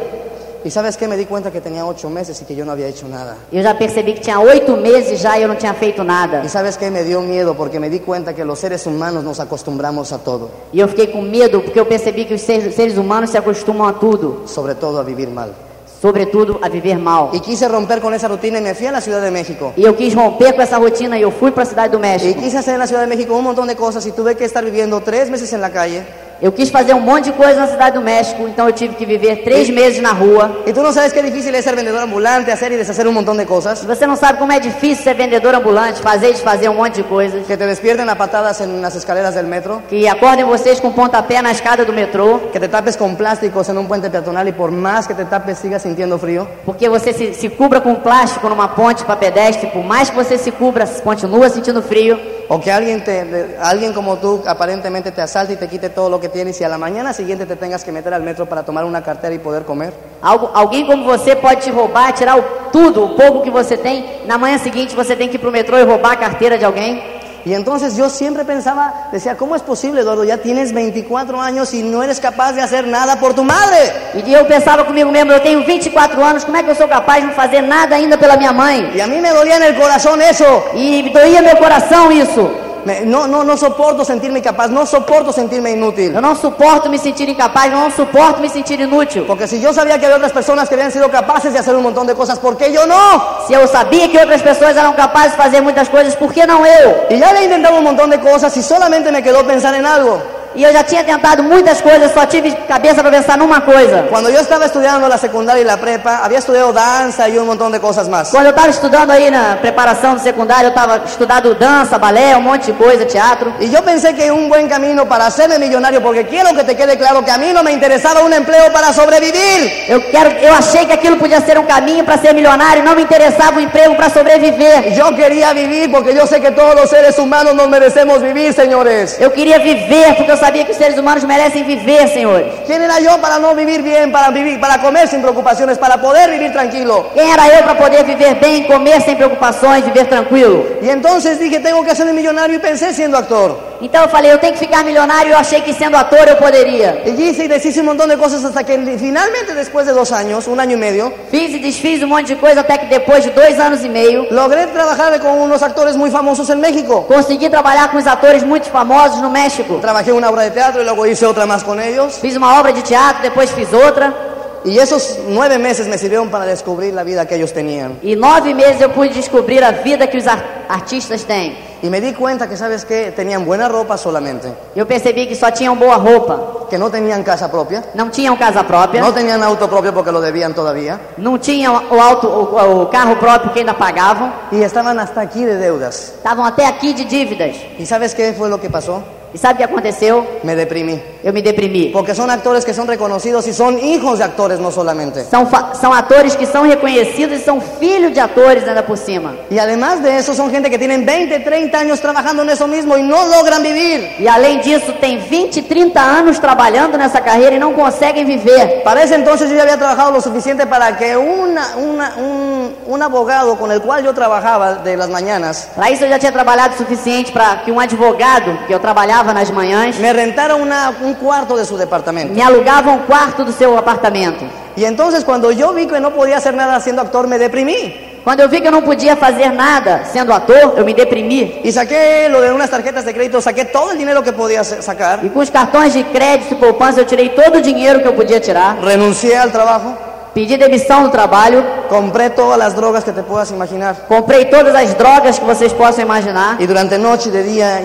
[0.65, 1.07] Y sabes qué?
[1.07, 3.35] Me di cuenta que tenía ocho meses y que yo no había hecho nada.
[3.51, 6.41] Eu já percebi que tinha oito meses já e eu não tinha feito nada.
[6.45, 6.89] Y sabes qué?
[6.89, 10.49] Me dio miedo porque me di cuenta que los seres humanos nos acostumbramos a todo,
[10.71, 13.93] E eu fiquei com medo porque eu percebi que os seres, humanos se acostumam a
[13.93, 15.53] tudo, sobre todo a vivir mal.
[16.01, 17.29] sobretudo a viver mal.
[17.31, 19.71] Y quise romper con esa rutina y me fui a la Ciudad de México.
[19.77, 22.01] E eu quis romper com essa rotina e eu fui para a cidade do Y
[22.01, 22.41] México.
[22.41, 24.63] quise hacer en la Ciudad de México un montón de cosas y tuve que estar
[24.65, 26.03] viviendo tres meses en la calle.
[26.41, 29.05] Eu quis fazer um monte de coisa na cidade do México, então eu tive que
[29.05, 30.63] viver três meses na rua.
[30.65, 33.37] Y tú no sabes qué difícil es ser vendedor ambulante, hacer y deshacer un montón
[33.37, 33.83] de cosas.
[33.83, 36.95] E Você não sabe como é difícil ser vendedor ambulante, fazer e desfazer um monte
[36.95, 37.45] de coisas.
[37.47, 39.81] Que te despierten a patadas en las escaleras del metro.
[39.89, 43.77] Que acordem vocês com pontapé na escada do metrô, Que te tapes con plásticos en
[43.77, 46.47] un puente peatonal y por más que te tapes sigas sintiendo frío.
[46.65, 50.37] porque você se, se cubra com plástico numa ponte para pedestre, por mais que você
[50.37, 52.19] se cubra, continua sentindo frio.
[52.49, 56.19] O que alguien, te, alguien como tú aparentemente te asalte y te quite todo lo
[56.19, 58.83] que tienes y a la mañana siguiente te tengas que meter al metro para tomar
[58.83, 59.93] una cartera y poder comer.
[60.21, 64.23] Algo, alguém como você pode te roubar, tirar o, tudo, o pouco que você tem.
[64.25, 67.01] Na manhã seguinte você tem que ir pro metrô e roubar a carteira de alguém.
[67.45, 70.23] Y entonces yo siempre pensaba, decía, ¿cómo es posible, Eduardo?
[70.23, 73.77] Ya tienes 24 años y no eres capaz de hacer nada por tu madre.
[74.25, 77.21] E eu pensava comigo mesmo, eu tenho 24 anos, como é que eu sou capaz
[77.21, 78.91] de não fazer nada ainda pela minha mãe?
[78.95, 80.45] Y a mí me dolía en el corazón eso.
[80.73, 82.62] E doía meu coração isso.
[82.85, 86.11] Me- no, no, no soporto sentirme capaz, no soporto sentirme inútil.
[86.13, 89.25] Eu não suporto me sentir incapaz, eu não suporto me sentir inútil.
[89.25, 91.83] Porque si yo sabía que había otras personas que habían sido capaces de hacer un
[91.83, 93.45] montón de cosas, ¿por qué yo no?
[93.47, 96.65] Se eu sabia que outras pessoas eram capazes de fazer muitas coisas, por que não
[96.65, 97.05] eu?
[97.09, 100.21] Y ya había intentado un montón de cosas y solamente me quedó pensar en algo.
[100.55, 104.05] E eu já tinha tentado muitas coisas, só tive cabeça para pensar numa coisa.
[104.09, 107.71] Cuando yo estaba estudiando la secundaria y la prepa, había estudiado danza y un montón
[107.71, 108.29] de cosas más.
[108.29, 112.41] Quando eu estava estudando aí na preparação do secundário, eu estava estudando dança, balé, um
[112.41, 113.53] monte de coisa, teatro.
[113.59, 116.97] Y yo pensé que un buen camino para hacerme millonario, porque quiero que te quede
[116.97, 119.85] claro que a mí no me interesaba un empleo para sobrevivir.
[119.87, 123.03] Eu quero, eu achei que aquilo podia ser um caminho para ser milionário, não me
[123.03, 124.93] interessava o emprego para sobreviver.
[124.93, 129.17] Yo quería vivir porque yo sé que todos los seres humanos nos merecemos vivir, señores.
[129.19, 132.51] Eu queria viver, porque eu sabia que os seres humanos merecem viver, senhores.
[132.65, 136.29] ¿Quién era yo para no vivir bien, para vivir, para comer sin preocupaciones, para poder
[136.31, 137.09] vivir tranquilo?
[137.13, 140.65] Quem era eu para poder viver bem, comer sem preocupações, viver tranquilo?
[140.81, 143.72] Y entonces dije, tengo que hacerme millonario y pensé siendo actor.
[143.83, 147.03] Então eu falei, eu tenho que ficar milionário, eu achei que sendo ator eu poderia.
[147.05, 150.47] Y hice y deshice un montón de cosas hasta que finalmente después de dos años,
[150.47, 153.31] un año y medio, Fiz e desfiz um monte de coisa até que depois de
[153.31, 157.03] dois anos e meio, logré trabajar con unos actores muy famosos en México.
[157.03, 159.79] consegui trabalhar com os atores muito famosos no México.
[159.81, 162.19] Trabajé una obra de teatro y luego hice otra más con ellos.
[162.21, 164.32] Fiz uma obra de teatro, depois fiz outra.
[164.65, 167.99] Y esos nueve meses me sirvieron para descubrir la vida que ellos tenían.
[168.01, 171.55] E nove meses eu pude descobrir a vida que os ar- artistas têm.
[171.83, 173.11] Y me di cuenta que, ¿sabes qué?
[173.11, 177.49] Tenían buena ropa solamente, Eu percebi que só tinham boa roupa, que no tenían casa
[177.49, 181.75] propia, não tinham casa própria, no tenían auto propio porque lo debían todavía, não tinham
[181.91, 186.13] o, auto, o, o carro próprio que ainda pagavam, y estaban hasta aquí de deudas.
[186.15, 187.57] estavam até aqui de dívidas.
[187.77, 189.03] ¿Y sabes qué fue lo que pasó?
[189.33, 190.25] E sabe o que aconteceu?
[190.43, 191.01] Me deprimí.
[191.23, 191.89] Eu me deprimi.
[191.91, 195.21] Porque son actores que son reconocidos y son hijos de actores no solamente.
[195.23, 199.33] São, são atores que são reconhecidos e são filhos de atores ainda por cima.
[199.59, 203.01] Además de eso son gente que tienen 20, 30 años trabajando en eso mismo y
[203.01, 204.15] no logran vivir.
[204.19, 208.83] E além disso, tem 20, 30 anos trabalhando nessa carreira e não conseguem viver.
[208.83, 213.01] Para ese entonces yo ya había trabajado lo suficiente para que una, una- un, un
[213.01, 216.75] abogado con el cual yo trabajaba de las mañanas Para isso eu já tinha trabalhado
[216.75, 221.13] o suficiente para que um advogado, que eu trabalhava nas manhãs, me rentara una- un
[221.13, 222.33] cuarto de su departamento.
[222.33, 224.43] me alugava um quarto do seu apartamento.
[224.75, 228.09] Y entonces cuando yo vi que no podía hacer nada siendo actor, me deprimí.
[228.23, 231.59] Quando eu vi que eu não podia fazer nada sendo ator, eu me deprimi.
[231.63, 234.81] Y saqué lo de unas tarjetas de crédito, saqué todo el dinero que podía sa-
[234.81, 235.19] sacar.
[235.25, 238.13] E com os cartões de crédito e poupança, eu tirei todo o dinheiro que eu
[238.13, 238.77] podia tirar.
[238.81, 239.93] Renuncié al trabajo,
[240.33, 241.63] Pedi demissão do trabalho.
[241.89, 243.93] compré todas las drogas que te puedas imaginar.
[244.07, 246.55] Comprei todas as drogas que vocês possam imaginar.
[246.59, 247.81] Y durante noche y de día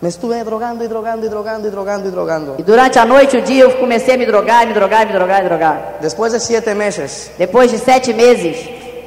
[0.00, 2.54] me estuve drogando y drogando y drogando y drogando y drogando.
[2.58, 5.12] E durante a noite e o dia eu comecei a me drogar, me drogar, me
[5.12, 5.98] drogar, me drogar.
[6.00, 8.56] Después de siete meses, Depois de sete meses,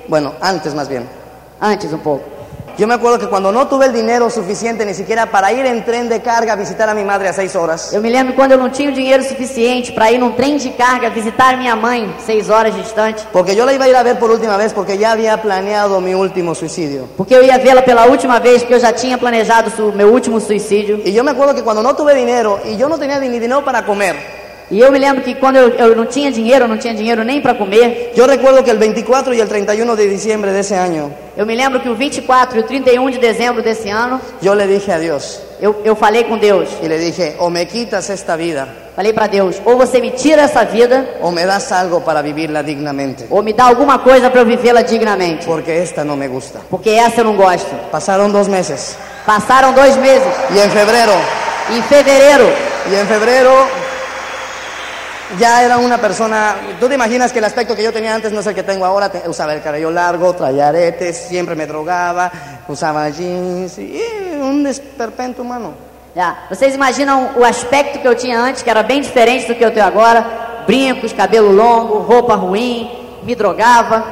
[0.07, 1.07] bueno, antes más bien,
[1.59, 2.23] antes um pouco,
[2.77, 5.83] yo me acuerdo que cuando no tuve el dinero suficiente ni siquiera para ir en
[5.83, 8.53] tren de carga a visitar a mi madre a seis horas, eu me lembro quando
[8.53, 12.13] eu não tinha o dinheiro suficiente para ir num trem de carga visitar minha mãe,
[12.25, 14.97] seis horas distante, porque yo la iba a ir a ver por última vez porque
[14.97, 17.07] ya había planeado mi último suicidio.
[17.17, 20.39] porque eu ia vê-la pela última vez, porque eu já tinha planejado o meu último
[20.39, 21.01] suicídio.
[21.05, 23.63] Y yo me acuerdo que cuando no tuve dinero y yo no tenía ni dinero
[23.63, 24.40] para comer,
[24.71, 27.23] E eu me lembro que quando eu, eu não tinha dinheiro, eu não tinha dinheiro
[27.25, 28.13] nem para comer.
[28.15, 31.55] yo recuerdo que el 24 y el 31 de diciembre de ese año, Eu me
[31.55, 34.97] lembro que o 24 e o 31 de dezembro desse ano, yo le dije a
[34.97, 36.69] Dios eu, eu falei com Deus.
[36.81, 40.43] y le dije, o me quitas esta vida Falei para Deus: ou você me tira
[40.43, 44.41] essa vida, o me das algo para vivirla dignamente, ou me dá alguma coisa para
[44.41, 45.45] eu vivê-la dignamente.
[45.45, 46.59] porque esta no me gusta.
[46.69, 47.73] Porque essa eu não gosto.
[47.91, 50.27] Pasaron dos meses Passaram dois meses.
[50.55, 51.13] y en febrero,
[51.71, 52.47] Em fevereiro,
[52.91, 53.51] y en febrero
[55.39, 58.39] ya era una persona, tú te imaginas que el aspecto que yo tenía antes no
[58.41, 62.31] es el que tengo ahora, Te- usaba el cabello largo, traía aretes, siempre me drogaba,
[62.67, 65.73] usaba jeans y y un desperpento humano.
[66.15, 69.63] já, vocês imaginam o aspecto que eu tinha antes, que era bem diferente do que
[69.63, 70.63] eu tenho agora?
[70.67, 72.89] Brincos, cabelo longo, roupa ruim,
[73.23, 74.03] me drogava.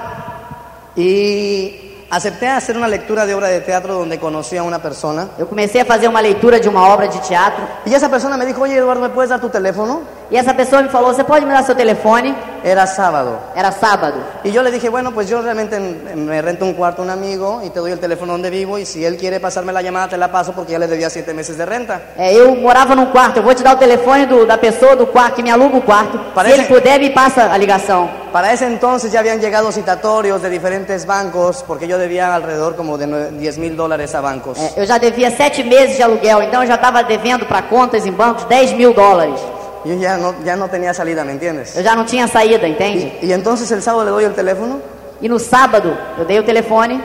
[0.95, 5.47] Y acepté hacer una lectura de obra de teatro donde conocí a una persona Eu
[5.47, 7.63] comecei a fazer uma leitura de uma obra de teatro.
[7.85, 10.01] y esa persona me dijo, oye Eduardo, ¿me puedes dar tu teléfono?
[10.31, 12.35] E essa pessoa me falou: Você pode me dar seu telefone?
[12.63, 13.39] Era sábado.
[13.55, 14.17] Era sábado.
[14.43, 17.09] Y yo le dije, bueno, pues yo realmente en- me rento un cuarto a un
[17.09, 20.09] amigo y te doy el teléfono donde vivo y si él quiere pasarme la llamada
[20.09, 21.99] te la paso porque ya le debía siete meses de renta.
[22.15, 25.07] É, eu morava num quarto, eu vou te dar o telefone do- da pessoa do
[25.07, 26.19] quarto que me aluga o quarto.
[26.35, 28.07] Parece- Se ele puder, me passa a ligação.
[28.31, 32.97] Para ese entonces ya habían llegado citatorios de diferentes bancos porque yo debía alrededor como
[32.97, 34.57] de nue- 10 mil dólares a bancos.
[34.57, 38.05] É, eu já devia sete meses de aluguel, então eu já estava devendo para contas
[38.07, 39.39] em bancos 10 mil dólares.
[39.85, 41.75] Yo ya no, ya no tenía salida, ¿me entiendes?
[41.77, 43.13] Eu já não tinha saída, entende?
[43.21, 44.81] Y, y entonces el sábado le doy el teléfono
[45.21, 47.01] E no sábado, eu dei o telefone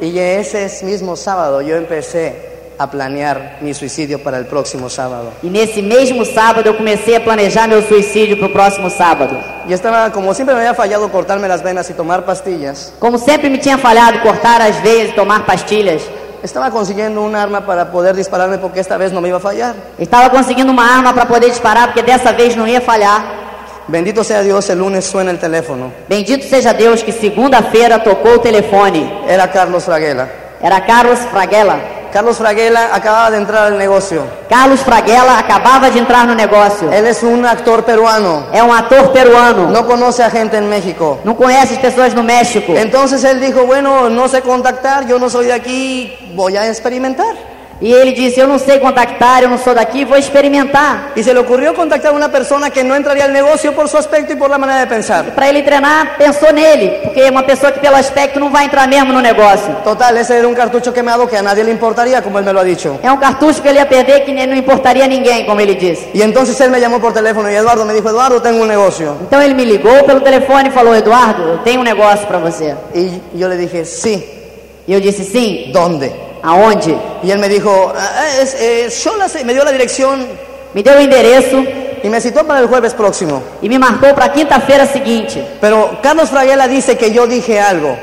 [0.00, 5.32] y ese mismo sábado yo empecé a planear mi suicidio para el próximo sábado.
[5.42, 9.36] e nesse mesmo sábado eu comecei a planejar meu suicídio para o próximo sábado.
[9.68, 13.48] Y estaba, como siempre me había fallado cortarme las venas y tomar pastillas, Como sempre
[13.50, 16.02] me tinha falhado cortar as veias e tomar pastilhas,
[16.42, 19.74] estaba consiguiendo un arma para poder dispararme porque esta vez no me iba a fallar.
[19.98, 23.44] estava conseguindo uma arma para poder disparar, porque dessa vez não ia falhar.
[23.88, 25.92] Bendito sea Dios, el lunes suena el teléfono.
[26.08, 29.22] Bendito seja Deus que segunda-feira tocou o telefone.
[29.28, 30.28] Era Carlos Fraguela.
[30.60, 31.78] Era Carlos Fraguela.
[32.16, 34.24] Carlos Fraguela acababa de entrar al negocio.
[34.48, 36.90] Carlos Fraguela acabava de entrar no negócio.
[36.90, 38.46] Él es un actor peruano.
[38.54, 39.68] É um ator peruano.
[39.68, 41.18] No conoce a gente en México.
[41.24, 42.72] Não conhece as pessoas no México.
[42.74, 47.55] Entonces él dijo, bueno, no sé contactar, yo no soy de aquí, voy a experimentar.
[47.80, 51.12] E ele disse: Eu não sei contactar, eu não sou daqui, vou experimentar.
[51.14, 53.98] Y se le ocurrió contactar a una persona que no entraría al negocio por su
[53.98, 55.34] aspecto y por la manera de pensar.
[55.34, 58.88] Para ele treinar, pensou nele, porque é uma pessoa que, pelo aspecto, não vai entrar
[58.88, 59.74] mesmo no negócio.
[59.84, 62.60] Total, ese era un cartucho quemado que a nadie le importaría, como él me lo
[62.60, 62.98] ha dicho.
[63.02, 65.74] É um cartucho que ele ia perder que nem- não importaria a ninguém, como ele
[65.74, 66.08] disse.
[66.14, 69.16] Y entonces él me llamó por teléfono y Eduardo me dijo, Eduardo, tengo un negocio.
[69.20, 72.74] Então ele me ligou pelo telefone e falou: Eduardo, eu tenho um negócio para você.
[72.94, 74.24] Y yo le dije, sí,
[74.88, 75.72] E eu disse: Sim.
[75.72, 76.25] ¿dónde?
[76.42, 76.96] Aonde?
[77.22, 80.26] Y él me dijo, "Ah, es, eh, yo la sé", me dio la dirección
[80.76, 81.64] Me deu o endereço
[82.02, 83.42] y me citó para el jueves próximo.
[83.62, 85.42] e me marcou para quinta-feira seguinte.
[85.58, 87.96] Pero Carlos Fraguela dice que yo dije algo.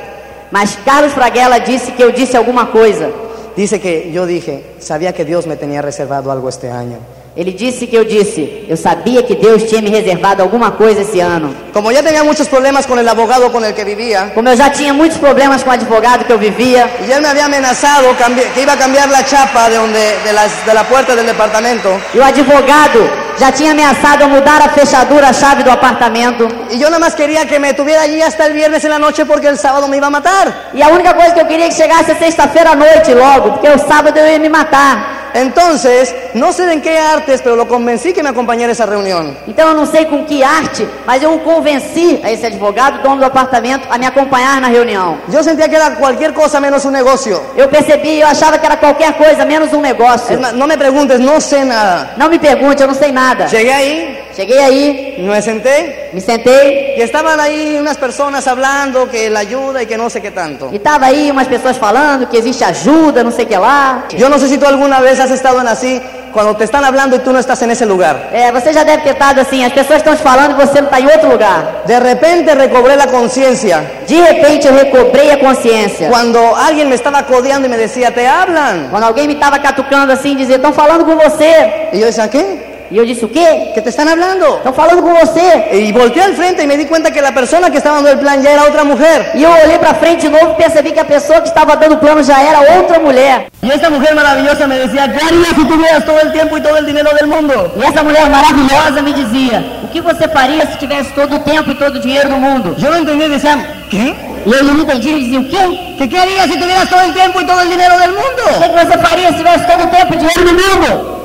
[0.50, 3.12] Mas Carlos Fraguela disse que eu disse alguma coisa.
[3.56, 6.98] Dice que yo dije, sabía que Dios me tenía reservado algo este año.
[7.36, 11.20] Ele disse que eu disse, eu sabia que Deus tinha me reservado alguma coisa esse
[11.20, 11.52] ano.
[11.74, 14.70] Como ya tenía muchos problemas con el abogado con el que vivía, Como eu já
[14.72, 18.46] tinha muitos problemas com o advogado que eu vivia, y él me había amenazado cambi-
[18.54, 21.90] que iba a cambiar la chapa de, donde, de, las- de la puerta del departamento,
[22.14, 23.02] e o advogado
[23.38, 26.48] já tinha ameaçado mudar a fechadura, a chave do apartamento.
[26.70, 29.26] y yo nada más quería que me tuviera allí hasta el viernes en la noche
[29.26, 30.72] porque el sábado me iba a matar.
[30.74, 33.70] E a única coisa que eu queria é que chegasse sexta-feira à noite logo, porque
[33.70, 35.13] o sábado eu ia me matar.
[35.34, 39.36] Entonces, no sé en qué artes, pero lo convencí que me acompañara a esa reunión.
[39.48, 43.18] Então eu não sei com que arte, mas eu o convenci a esse advogado, dono
[43.18, 45.18] do apartamento, a me acompanhar na reunião.
[45.30, 47.42] Yo sentía que era cualquier cosa menos un negocio.
[47.56, 50.34] Eu percebi, eu achava que era qualquer coisa, menos um negócio.
[50.34, 52.12] Es más, no me preguntes, no sé nada.
[52.18, 53.48] Não me pergunte, eu não sei nada.
[53.48, 59.30] Llegué ahí, Cheguei aí, me senté me sentei y estaban ahí unas personas hablando que
[59.30, 60.70] la ayuda y que no sé qué tanto.
[60.74, 64.06] e tava aí umas pessoas falando que existe ajuda, não sei que lá.
[64.18, 66.02] Yo no sé si tú alguna vez has estado en así,
[66.34, 68.30] cuando te están hablando y tú no estás en ese lugar.
[68.34, 70.88] É, você já deve ter estado assim, as pessoas estão te falando e você não
[70.88, 71.84] está em outro lugar.
[71.86, 76.10] De repente recobré la conciencia De repente eu recobrei a consciência.
[76.10, 78.88] cuando alguien me estaba codeando y me decía, te hablan.
[78.90, 81.90] Quando alguém me estava catucando assim, dizia, estão falando com você.
[81.94, 82.73] Y yo decía, ¿qué?
[82.94, 83.72] E eu disse, o quê?
[83.74, 84.46] ¿Qué te están hablando?
[84.58, 85.48] Estão falando com você.
[85.74, 88.20] Y volteé al frente y me di cuenta que la persona que estaba dando el
[88.20, 89.32] plan ya era otra mujer.
[89.34, 91.96] E eu olhei pra frente de novo e percebi que a pessoa que estava dando
[91.96, 93.48] o plano já era outra mulher.
[93.64, 96.78] Y esta mujer maravillosa me decía, ¿qué harías si tuvieras todo el tiempo y todo
[96.78, 97.74] el dinero del mundo?
[97.78, 101.72] E essa mulher maravilhosa me dizia, o que você faria se tivesse todo o tempo
[101.72, 102.76] e todo o dinheiro do mundo?
[102.78, 103.58] Yo no entendí y decía,
[103.90, 104.14] ¿qué?
[104.46, 106.08] E eu não entendi, e dizia, o quê?
[106.08, 108.44] ¿Que harías si tuvieras todo el tiempo y todo el dinero del O mundo?
[108.62, 111.24] que que você faria se tivesse todo o tempo e dinheiro do mundo?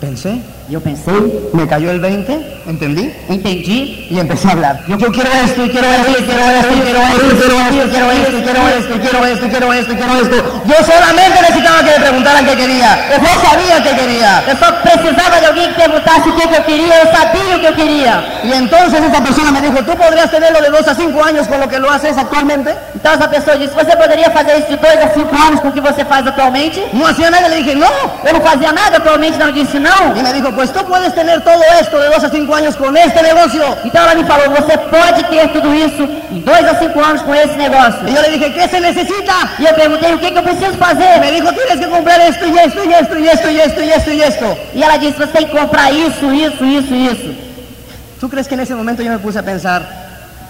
[0.00, 0.36] Pensé,
[0.68, 1.12] Yo pensé,
[1.52, 3.14] me cayó el 20 ¿Entendí?
[3.28, 4.08] Entendí.
[4.10, 4.80] Y empecé a hablar.
[4.88, 7.90] Yo quiero esto, y quiero esto, y quiero esto, y quiero esto, y quiero esto,
[7.90, 10.62] quiero esto, quiero esto, quiero esto, quiero esto, quiero esto.
[10.66, 12.98] Yo solamente necesitaba que me preguntaran qué quería.
[13.10, 14.42] Yo no sabía qué quería.
[14.48, 17.04] Yo precisaba de alguien que preguntase qué que yo quería.
[17.04, 18.40] Yo sabía lo que yo quería.
[18.42, 21.60] Y entonces esa persona me dijo, ¿tú podrías tenerlo de 2 a 5 años con
[21.60, 22.74] lo que lo haces actualmente?
[22.94, 25.74] Entonces la persona dijo, ¿usted podría hacer esto de 2 a 5 años con lo
[25.74, 26.88] que você faz actualmente?
[26.92, 27.86] No hacía nada, le dije, no.
[28.24, 30.16] Yo no hacía nada actualmente, no dije, no.
[30.16, 32.96] Y me dijo, pues tú puedes tener todo esto de 2 a 5 años con
[32.96, 33.62] este negocio.
[33.84, 37.34] Então ela me falou, você pode ter tudo isso em dois a cinco anos com
[37.34, 38.08] esse negócio.
[38.08, 39.34] Y yo le dije, ¿qué se necesita?
[39.58, 41.20] E eu perguntei o que, que eu preciso Me fazer.
[41.32, 43.18] dijo, tienes que comprar esto y esto y esto
[44.12, 44.56] y esto.
[44.74, 47.34] E ela disse, você tem que comprar isso, isso, isso, isso.
[48.20, 49.82] ¿Tú crees que en ese momento yo me puse a pensar,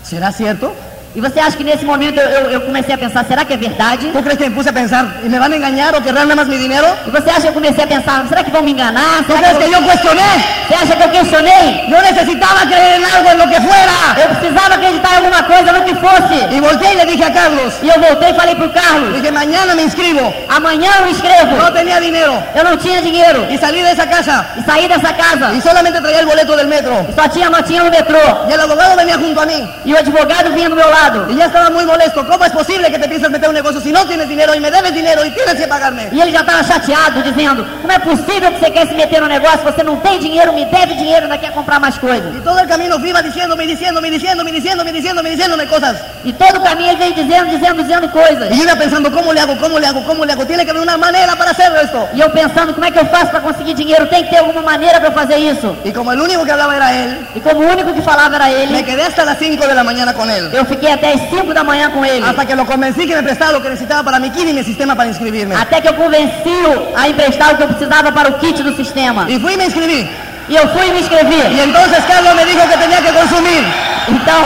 [0.02, 0.72] ¿será cierto?
[1.16, 3.56] E você acha que nesse momento eu, eu- eu comecei a pensar, será que é
[3.56, 4.10] verdade?
[4.12, 6.36] ¿Tú crees que me puse a pensar, ¿y me van a engañar o querrán nada
[6.36, 6.86] más mi dinero?
[7.06, 9.24] E você acha que eu comecei a pensar, será que vão me enganar?
[9.26, 9.82] ¿Tú Será crees que eu...
[9.82, 10.30] cuestioné?
[10.68, 11.86] Você acha que eu questionei?
[11.88, 13.96] Yo necesitaba creer en algo, en lo que fuera.
[14.22, 16.36] Eu precisava acreditar em alguma coisa, no que fosse.
[16.54, 19.30] Y volteé y le dije a Carlos, E eu voltei e falei pro Carlos, dije,
[19.32, 20.34] mañana me inscribo.
[20.50, 21.56] amanhã eu escrevo.
[21.56, 22.34] No tenía dinero.
[22.54, 23.46] Eu não tinha dinheiro.
[23.50, 25.54] Y salí de esa casa E saí dessa casa.
[25.56, 26.94] y solamente traía el boleto del metro.
[27.08, 28.20] E só tinha notinha no metrô.
[28.50, 29.66] Y el abogado venía junto a mí.
[29.86, 31.05] E o advogado vinha do meu lado.
[31.28, 32.26] Y ya estaba muy molesto.
[32.26, 34.70] ¿Cómo es posible que te piensas meter un negocio si no tienes dinero y me
[34.70, 36.08] debes dinero y tienes que pagarme?
[36.12, 39.28] E ele já estava chateado, dizendo: Como é possível que você quer se meter no
[39.28, 39.60] negócio?
[39.60, 42.34] Você não tem dinheiro, me deve dinheiro, ainda quer comprar mais coisas.
[42.34, 45.32] Y todo el camino iba diciéndome, y diciéndome, y diciéndome, y diciéndome, y diciéndome, y
[45.32, 45.96] diciéndome cosas.
[46.24, 48.50] E todo o caminho ele veio dizendo, dizendo, dizendo coisas.
[48.50, 49.56] Y yo iba pensando, ¿cómo le hago?
[49.58, 50.02] ¿Cómo le hago?
[50.04, 50.44] ¿Cómo le hago?
[50.46, 52.08] Tiene que haber una manera para hacer esto.
[52.14, 54.06] E eu pensando: Como é que eu faço para conseguir dinheiro?
[54.08, 55.76] Tem que ter alguma maneira para fazer isso.
[55.84, 58.46] Y como el único que hablaba era él, E como o único que falava era
[58.46, 60.50] me ele, quedé hasta las 5 de la mañana con él.
[60.52, 62.24] eu fiquei até as 5 da manhã com ele.
[62.24, 64.64] Hasta que lo convencí que me prestara lo que necesitaba para mi kit y mi
[64.64, 65.54] sistema para inscribirme.
[65.54, 69.26] Até que eu convenci-o a emprestar o que eu precisava para o kit do sistema.
[69.28, 70.08] Y fui me inscribí.
[70.48, 71.42] E eu fui e me inscrevi.
[71.56, 73.62] Y entonces Carlos me dijo que tenía que consumir.
[74.08, 74.42] Então,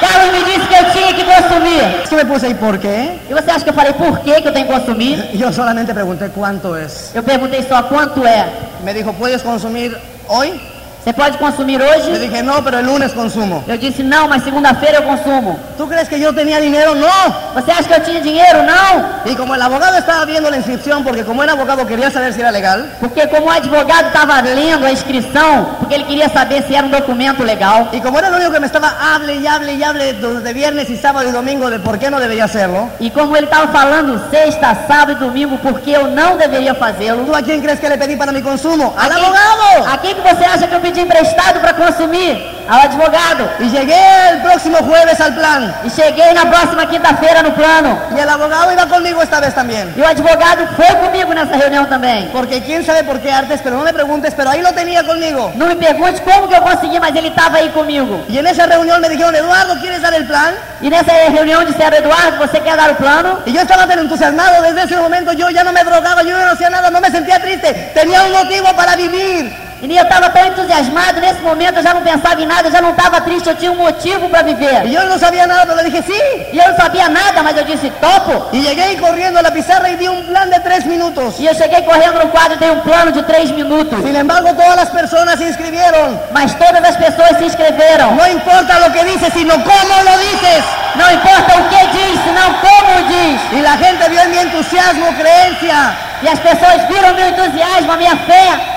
[0.00, 1.82] Carlos me disse que eu tinha que consumir.
[2.08, 3.18] Que me puse, ¿y por qué?
[3.28, 5.16] E você acha que eu falei por que, que eu tenho que consumir?
[5.38, 7.10] Yo solamente pregunté cuánto es.
[7.14, 8.46] Eu perguntei só quanto é.
[8.84, 9.96] Me dijo, ¿puedes consumir
[10.28, 10.60] hoy?
[11.04, 12.18] Você pode consumir hoje?
[12.18, 13.62] dije, no, pero el lunes consumo.
[13.68, 15.58] Eu disse não, mas segunda-feira eu consumo.
[15.76, 16.94] ¿Tú crees que yo tenía dinero?
[16.94, 17.06] No.
[17.54, 18.62] Você acha que eu tinha dinheiro?
[18.62, 19.04] Não.
[19.30, 22.40] Y como el abogado estaba viendo la inscripción, porque como era abogado quería saber si
[22.40, 26.74] era legal, Porque como o advogado estava lendo a inscrição, porque ele queria saber se
[26.74, 27.90] era um documento legal.
[27.92, 30.88] y como era el único que me estaba hable y hable y hable de viernes
[30.88, 34.18] y sábado y domingo de por qué no debería hacerlo, E como ele estava falando
[34.30, 37.26] sexta, sábado e domingo, porque eu não deveria fazê-lo.
[37.26, 38.94] ¿tú a quién crees que le pedí para mi consumo?
[38.96, 39.92] ¡Al A quem- abogado!
[39.92, 43.50] A quem que você acha que eu pedi pedir emprestado para consumir ao advogado.
[43.58, 45.74] Llegué el próximo jueves al plan.
[45.84, 47.98] E cheguei na próxima quinta-feira no plano.
[48.16, 49.92] Y el abogado iba conmigo esta vez también.
[49.96, 52.28] E o advogado foi comigo nessa reunião também.
[52.32, 55.52] Porque quién sabe por qué artes, pero no me preguntes, pero ahí lo tenía conmigo.
[55.56, 58.24] Não me pergunte como que eu consegui, mas ele estava aí comigo.
[58.28, 60.54] Y en esa reunión me dijeron, Eduardo, ¿quieres dar el plan?
[60.80, 63.40] E nessa reunião disseram, Eduardo, você quer dar o plano?
[63.44, 66.46] Y yo estaba tan entusiasmado, desde ese momento yo ya no me drogaba, yo ya
[66.46, 69.63] no hacía nada, no me sentía triste, tenía un motivo para vivir.
[69.90, 72.80] E eu estava tão entusiasmado, nesse momento eu já não pensava em nada, eu já
[72.80, 74.86] não estava triste, eu tinha um motivo para viver.
[74.86, 76.46] yo no sabía nada, pero le dije sí.
[76.52, 78.48] E eu não sabia nada, mas eu disse, topo.
[78.52, 81.38] Y llegué corriendo a la pizarra y di un plan de tres minutos.
[81.38, 83.98] E eu cheguei correndo no quadro e dei um plano de três minutos.
[84.02, 86.18] Sin embargo, todas las personas se inscribieron.
[86.32, 88.14] Mas todas as pessoas se inscreveram.
[88.14, 90.64] No importa lo que dices, sino cómo lo dices.
[90.94, 93.40] Não importa o que diz, senão como diz.
[93.52, 95.94] Y la gente en mi entusiasmo, creencia.
[96.22, 98.73] E as pessoas viram meu entusiasmo, a minha fé.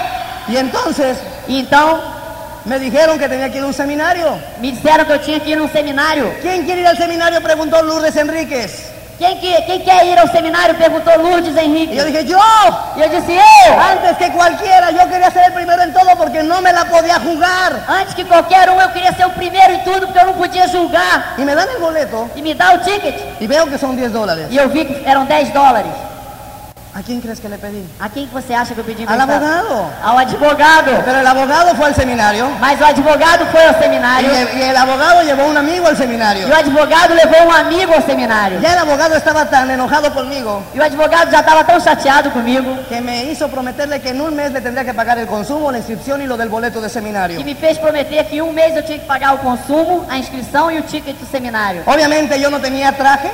[0.49, 1.99] Y entonces então
[2.65, 4.37] me dijeron que tenía que ir a un seminario.
[4.59, 6.33] me disseram que eu tinha que ir num seminário.
[6.41, 7.41] ¿Quién quiere ir al seminario?
[7.41, 8.91] Preguntó Lourdes Enríquez.
[9.17, 10.75] Quem, que, quem quer ir ao seminário?
[10.75, 11.95] Perguntou Lourdes Y Henrique.
[11.95, 12.37] yo dije, yo.
[12.97, 13.73] E eu disse, eu!
[13.91, 17.19] Antes que cualquiera, yo quería ser el primero en todo porque no me la podía
[17.19, 17.83] jugar.
[17.87, 20.67] Antes que qualquer um, eu queria ser o primeiro em tudo, porque eu não podia
[20.67, 21.33] julgar.
[21.37, 23.15] Y me dan el boleto E me dá o ticket.
[23.41, 24.47] y veo que son 10 dólares.
[24.51, 25.91] E eu vi que eram 10 dólares.
[26.97, 27.85] ¿A quién crees que le pedí?
[27.99, 29.45] A quem que você acha que eu pedi Al emprestado?
[29.45, 29.93] abogado.
[30.03, 30.91] Ao advogado.
[31.05, 34.31] Pero el abogado fue al seminario Mas o advogado foi ao y seminário.
[34.31, 36.47] el, y el abogado llevó un amigo al seminario.
[36.47, 38.59] E o advogado levou um amigo ao seminário.
[38.61, 42.75] Ya el abogado estaba tan enojado conmigo E o advogado já estava tão chateado comigo
[42.89, 45.77] que me hizo prometerle que en un mes le tendría que pagar el consumo, la
[45.77, 47.43] inscripción y lo del boleto de que seminario.
[47.43, 50.71] me fez prometer que em um mês eu tinha que pagar o consumo, a inscrição
[50.71, 51.83] e o ticket do seminário.
[51.85, 53.29] Obviamente yo no tenía traje.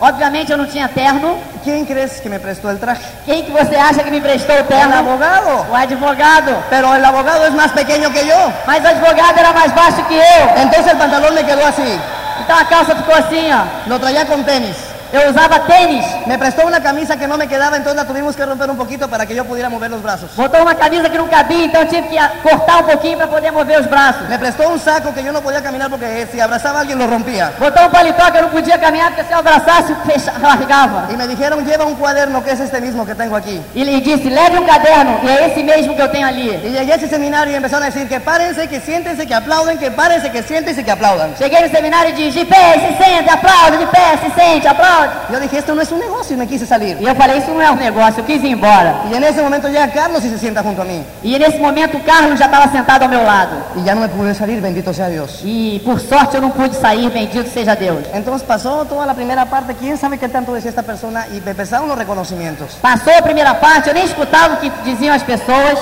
[0.00, 1.36] Obviamente eu não tinha terno.
[1.64, 3.02] ¿Quién crees que me prestó el traje?
[3.24, 4.96] Quem que você acha que me emprestou o El terno?
[4.96, 5.66] abogado.
[5.70, 6.56] O advogado.
[6.68, 8.52] Pero el abogado es más pequeño que yo.
[8.66, 10.42] Mas o advogado era mais baixo que eu.
[10.56, 12.00] Entonces el pantalón me quedó así.
[12.40, 13.62] Então a calça ficou assim, ó.
[13.88, 14.76] Lo traía con tenis.
[15.12, 16.04] Eu usava tênis.
[16.26, 19.08] Me prestó una camisa que no me quedaba, entonces la tuvimos que romper un poquito
[19.08, 20.30] para que yo pudiera mover los brazos.
[20.34, 23.52] Botou uma camisa que não cabia, então eu tive que cortar um pouquinho para poder
[23.52, 24.26] mover os braços.
[24.28, 27.06] Me prestó un saco que yo no podía caminar porque si abrazaba a alguien lo
[27.06, 27.52] rompía.
[27.58, 31.08] Botou um paletó que eu não podia caminhar, porque se eu abraçasse, fecha, largava.
[31.12, 33.60] Y me dijeron, lleva un cuaderno que es este mismo que tengo aquí.
[33.74, 36.48] E ele disse, leve um caderno, e é esse mesmo que eu tenho ali.
[36.64, 39.76] Y llegué a ese seminario y empezaron a decir que párense, que siéntense, que aplauden,
[39.76, 41.34] que párense, que siéntense, que aplaudan.
[41.36, 45.01] Cheguei no seminário e disse, de pé, se sente, aplaude, de pé, se sente, aplaude.
[45.30, 46.96] Yo dije, esto no es un negocio y me quise salir.
[47.00, 49.02] E eu falei, isso não é um negócio, eu quis ir embora.
[49.10, 51.04] Y en ese momento llega Carlos y se sienta junto a mí.
[51.22, 53.56] E nesse momento o Carlos já estava sentado ao meu lado.
[53.76, 55.40] Y ya no me pude salir, bendito sea Dios.
[55.44, 58.04] E por sorte eu não pude sair, bendito seja Deus.
[58.12, 61.50] Entonces pasó toda la primera parte, quién sabe qué tanto decía esta persona y me
[61.52, 62.78] empezaron los reconocimientos.
[62.80, 65.78] Passou a primeira parte, eu nem escutava o que diziam as pessoas,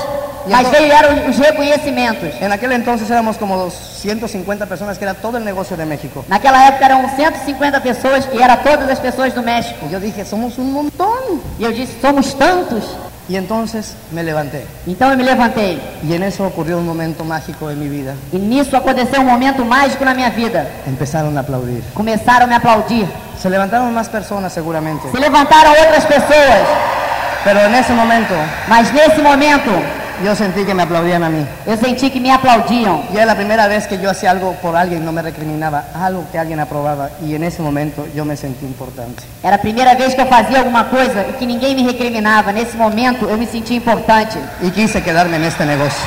[0.49, 2.31] mas agora- veio eram os reconhecimentos.
[2.41, 6.25] En aquel entonces éramos como 250 personas, que era todo el negocio de México.
[6.29, 9.87] Naquela época eram 150 pessoas e era todas as pessoas do México.
[9.89, 11.41] Y yo dije, somos un montón.
[11.59, 12.85] E eu disse, somos tantos.
[13.29, 14.67] Y entonces me levanté.
[14.89, 15.81] Então eu me levantei.
[16.03, 18.15] Y en eso ocurrió un momento mágico en mi vida.
[18.33, 20.67] E nisso aconteceu um momento mágico na minha vida.
[20.87, 21.81] Empezaron a aplaudir.
[21.95, 23.07] Começaram a me aplaudir.
[23.41, 25.09] Se levantaron más personas seguramente.
[25.13, 26.67] Se levantaram outras pessoas.
[27.45, 28.35] Pero en ese momento
[28.69, 29.71] Mas nesse momento
[30.25, 31.47] yo sentí que me aplaudían a mí.
[31.67, 33.03] eu senti que me aplaudiam.
[33.13, 36.25] Y era la primera vez que yo hacía algo por alguien, no me recriminaba, algo
[36.31, 37.11] que alguien aprobaba.
[37.23, 39.23] Y en ese momento yo me sentí importante.
[39.43, 42.53] Era a primeira vez que eu fazia alguma coisa e que ninguém me recriminava.
[42.53, 44.39] Nesse momento eu me senti importante.
[44.63, 46.07] Y quise quedarme en este negocio.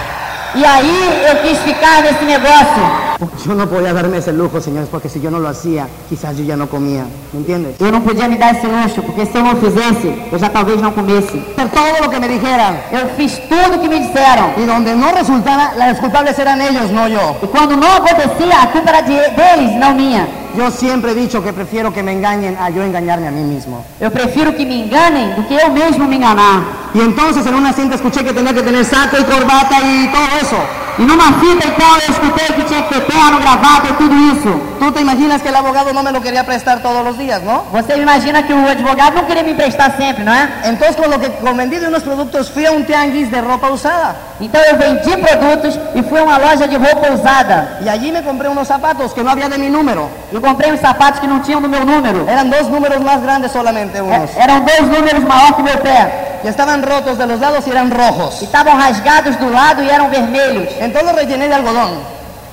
[0.56, 3.13] E aí eu quis ficar nesse negócio.
[3.46, 6.44] Yo no podía darme ese lujo, señores, porque si yo no lo hacía, quizás yo
[6.44, 7.06] ya no comía.
[7.32, 7.76] ¿Me entiendes?
[7.80, 10.82] Eu não podia me dar esse luxo, porque se eu não fizesse, eu já talvez
[10.82, 11.38] não comesse.
[11.58, 12.76] Hacer todo lo que me dijeran.
[12.92, 14.54] Eu fiz tudo o que me disseram.
[14.58, 17.36] Y donde no resultara, las culpables eran ellos, no yo.
[17.42, 20.28] E quando não acontecia, a culpa era de, deles, não minha.
[20.56, 23.84] Yo siempre he dicho que prefiero que me engañen a yo engañarme a mí mismo.
[24.00, 26.62] Eu prefiro que me enganem do que eu mesmo me enganar.
[26.94, 30.28] Y entonces en una cinta escuché que tenía que tener saco y corbata y todo
[30.40, 30.83] eso.
[31.00, 34.52] E numa fita então eu escutei que tinha que ter terno, gravata e tudo isso.
[34.80, 37.64] Tú te imaginas que el abogado no me lo quería prestar todos los días, ¿no?
[37.72, 40.48] Você imagina que o advogado não queria me emprestar sempre, não é?
[40.66, 44.16] Entonces con lo que con unos productos fui a un tianguis de ropa usada.
[44.40, 47.80] Então eu vendi produtos e fui a uma loja de roupa usada.
[47.84, 50.10] Y allí me compré unos zapatos que no había de mi número.
[50.32, 52.28] E comprei uns sapatos que não tinham do meu número.
[52.30, 54.30] Eran dos números más grandes solamente unos.
[54.38, 56.33] É, eram dois números maior que meu pé.
[56.44, 58.42] Y estaban rotos de los lados y eran E rojos.
[58.42, 60.68] estavam rasgados do lado e eram vermelhos.
[60.80, 61.92] Entonces los rellené de algodón.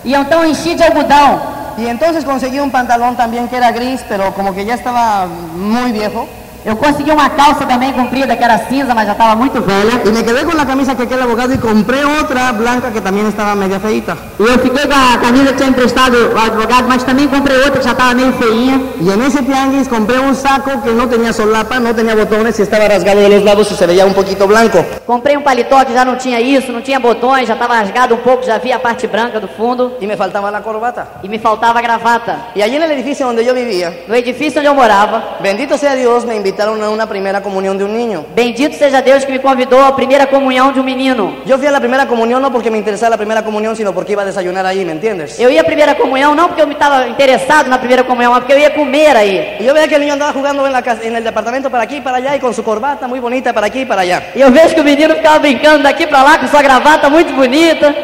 [0.05, 1.41] E então enchi de algodão.
[1.77, 5.93] Y entonces conseguí un pantalón también que era gris, pero como que ya estaba muy
[5.93, 6.27] viejo.
[6.65, 10.03] Eu consegui uma calça também comprida que era cinza, mas já estava muito velha.
[10.05, 13.27] Y me quedé con la camisa que aquel abogado y compré otra blanca que también
[13.27, 14.17] estaba media feita.
[14.39, 17.79] E eu fiquei com a camisa que tinha emprestado ao advogado, mas também comprei outra
[17.79, 18.81] que já estava meio feinha.
[19.01, 22.63] Y en ese tianguis compré un saco que no tenía solapa, no tenía botones y
[22.63, 24.85] estaba rasgado de los lados y se veía un poquito blanco.
[25.07, 28.19] Comprei um paletó que já não tinha isso, não tinha botões, já estava rasgado um
[28.19, 29.97] pouco, já via a parte branca do fundo.
[29.99, 31.07] Y me faltaba la corbata.
[31.23, 32.51] E me faltava a gravata.
[32.55, 35.95] Y allí en el edificio donde yo vivía, No edifício onde eu morava, bendito sea
[35.95, 38.25] Dios, me invitaron a una primera comunión de un niño.
[38.35, 41.37] bendito seja Deus que me convidou à primeira comunhão de um menino.
[41.47, 44.13] Yo fui a la primera comunión no porque me interesaba la primera comunión, sino porque
[44.13, 45.39] iba a desayunar ahí, ¿me entiendes?
[45.39, 48.41] Eu ia à primeira comunhão não porque eu me estava interessado na primeira comunhão, mas
[48.41, 49.57] porque eu ia comer aí.
[49.61, 51.85] Y yo veía que el niño andaba jugando en, la casa- en el departamento para
[51.85, 54.23] aquí y para allá y con su corbata muy bonita para aquí y para allá.
[54.35, 57.33] E eu vejo que o menino ficava brincando daqui pra lá com sua gravata muito
[57.35, 57.95] bonita.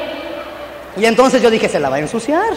[0.97, 2.55] Y entonces yo dije, se la va a ensuciar.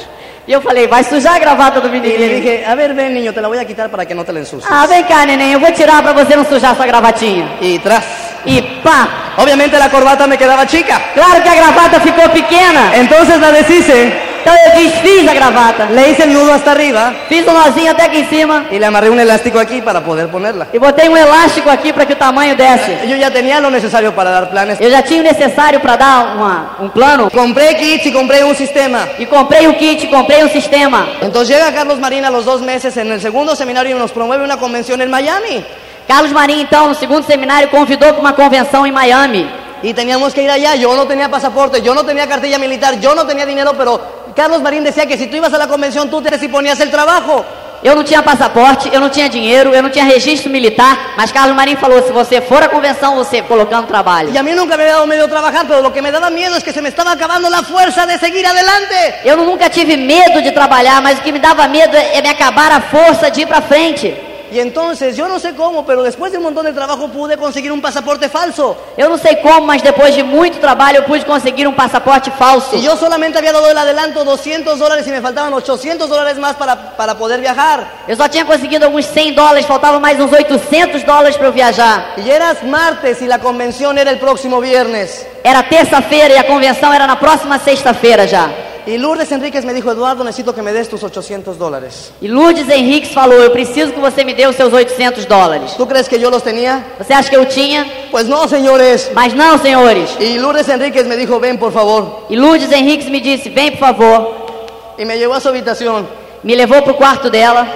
[0.49, 2.41] E eu falei, vai sujar a gravata do Y le menininho.
[2.41, 4.39] dije, a ver, ven niño, te la voy a quitar para que no te la
[4.39, 4.67] ensucies.
[4.67, 7.45] Ah, vem cá, neném, eu vou tirar pra você não sujar sua gravatinha.
[7.61, 8.03] Y tras.
[8.47, 9.35] E pá!
[9.37, 10.99] Obviamente la corbata me quedaba chica.
[11.13, 12.95] Claro que a gravata ficou pequena.
[12.95, 14.11] Entonces la deshice,
[14.41, 15.85] Então eu desfiz a gravata.
[15.91, 18.65] le hice el nudo hasta arriba Fiz um nozinho até aqui em cima.
[18.71, 20.67] y le amarré un elástico aquí para poder ponerla.
[20.73, 23.07] E botei um elástico aqui para que o tamanho desse.
[23.07, 24.79] Yo ya tenía lo necesario para dar planes.
[24.79, 27.29] Eu já tinha o necessário para dar uma, um plano.
[27.31, 29.07] Compré kits y compré un sistema.
[29.19, 31.07] E comprei um kit, comprei um sistema.
[31.21, 34.43] Entonces llega Carlos Marín a los dos meses en el segundo seminario y nos promueve
[34.43, 35.65] una convención en Miami.
[36.07, 39.47] Carlos Marinho, então, no segundo seminário, convidou para uma convenção em Miami.
[39.83, 40.75] Y teníamos que ir allá.
[40.75, 44.61] Yo no tenía pasaporte, yo no tenía cartilla militar, yo no tenía dinero, pero Carlos
[44.61, 47.45] Marín decía que si tú ibas a la convención, tú te ponías el trabajo.
[47.81, 51.55] Eu não tinha passaporte, eu não tinha dinheiro, eu não tinha registro militar, mas Carlos
[51.55, 54.33] Marinho falou: se você for à convenção, você colocando trabalho.
[54.33, 56.57] Y a mí nunca me había dado medio trabajar, pero lo que me daba miedo
[56.57, 59.21] es que se me estaba acabando la fuerza de seguir adelante.
[59.23, 62.69] Eu nunca tive medo de trabalhar, mas o que me dava medo é me acabar
[62.73, 64.28] a força de ir para frente.
[64.51, 67.71] Y entonces, yo no sé cómo, pero después de un montón de trabajo pude conseguir
[67.71, 68.75] un pasaporte falso.
[68.97, 72.75] Eu não sei como, mas depois de muito trabalho eu pude conseguir um passaporte falso.
[72.75, 76.55] Y yo solamente había dado el adelanto 200 dólares y me faltaban 800 dólares más
[76.55, 78.03] para, para poder viajar.
[78.07, 82.13] Eu só tinha conseguido alguns 100 dólares, faltavam mais uns 800 dólares para eu viajar.
[82.17, 85.25] Y era martes y la convención era el próximo viernes.
[85.43, 88.68] Era terça-feira e a convenção era na próxima sexta-feira já.
[88.89, 92.11] Y Lourdes Enríquez me dijo, Eduardo, necesito que me des tus 800 dólares.
[92.19, 95.75] E Lourdes Henriques falou: Eu preciso que você me dê os seus 800 dólares.
[95.77, 96.83] ¿Tú crees que yo los tenía?
[96.97, 97.85] Você acha que eu tinha?
[98.09, 99.11] Pues no, señores.
[99.13, 100.17] Mas não, senhores.
[100.19, 102.25] Y Lourdes Enríquez me dijo, ven por favor.
[102.31, 104.33] E Lourdes Henriques me disse: Vem, por favor.
[104.97, 106.05] Y me llevó a su habitación
[106.43, 107.67] Me levou pro quarto dela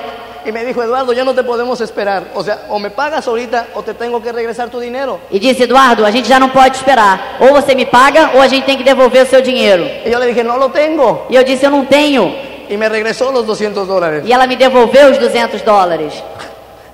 [0.45, 2.23] y me dijo, Eduardo, ya no te podemos esperar.
[2.35, 5.19] O sea, o me pagas ahorita o te tengo que regresar tu dinero.
[5.31, 7.37] e disse: Eduardo, a gente já não pode esperar.
[7.39, 9.83] Ou você me paga ou a gente tem que devolver o seu dinheiro.
[10.05, 11.27] Y yo le dije, no lo tengo.
[11.29, 12.35] E eu disse: Eu não tenho.
[12.69, 14.23] Y me regresó los 200 dólares.
[14.25, 16.23] E ela me devolveu os 200 dólares.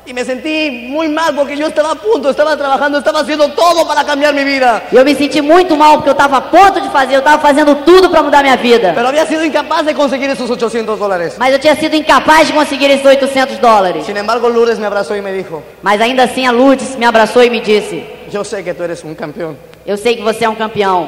[0.10, 3.88] Y me sentí muy mal porque yo estaba a punto, estaba trabajando, estaba haciendo todo
[3.88, 4.82] para cambiar mi vida.
[4.92, 7.40] E eu me senti muito mal porque eu estava a ponto de fazer, eu estava
[7.40, 8.92] fazendo tudo para mudar minha vida.
[8.96, 11.36] Pero había sido incapaz de conseguir esos 800 dólares.
[11.38, 14.04] Mas eu tinha sido incapaz de conseguir esses 800 dólares.
[14.08, 17.44] Sin embargo, Lourdes me abrazó y me dijo, Mas ainda assim a Lourdes me abraçou
[17.44, 19.58] e me disse: yo sé que tú eres un campeón.
[19.86, 21.08] Eu sei que você é um campeão.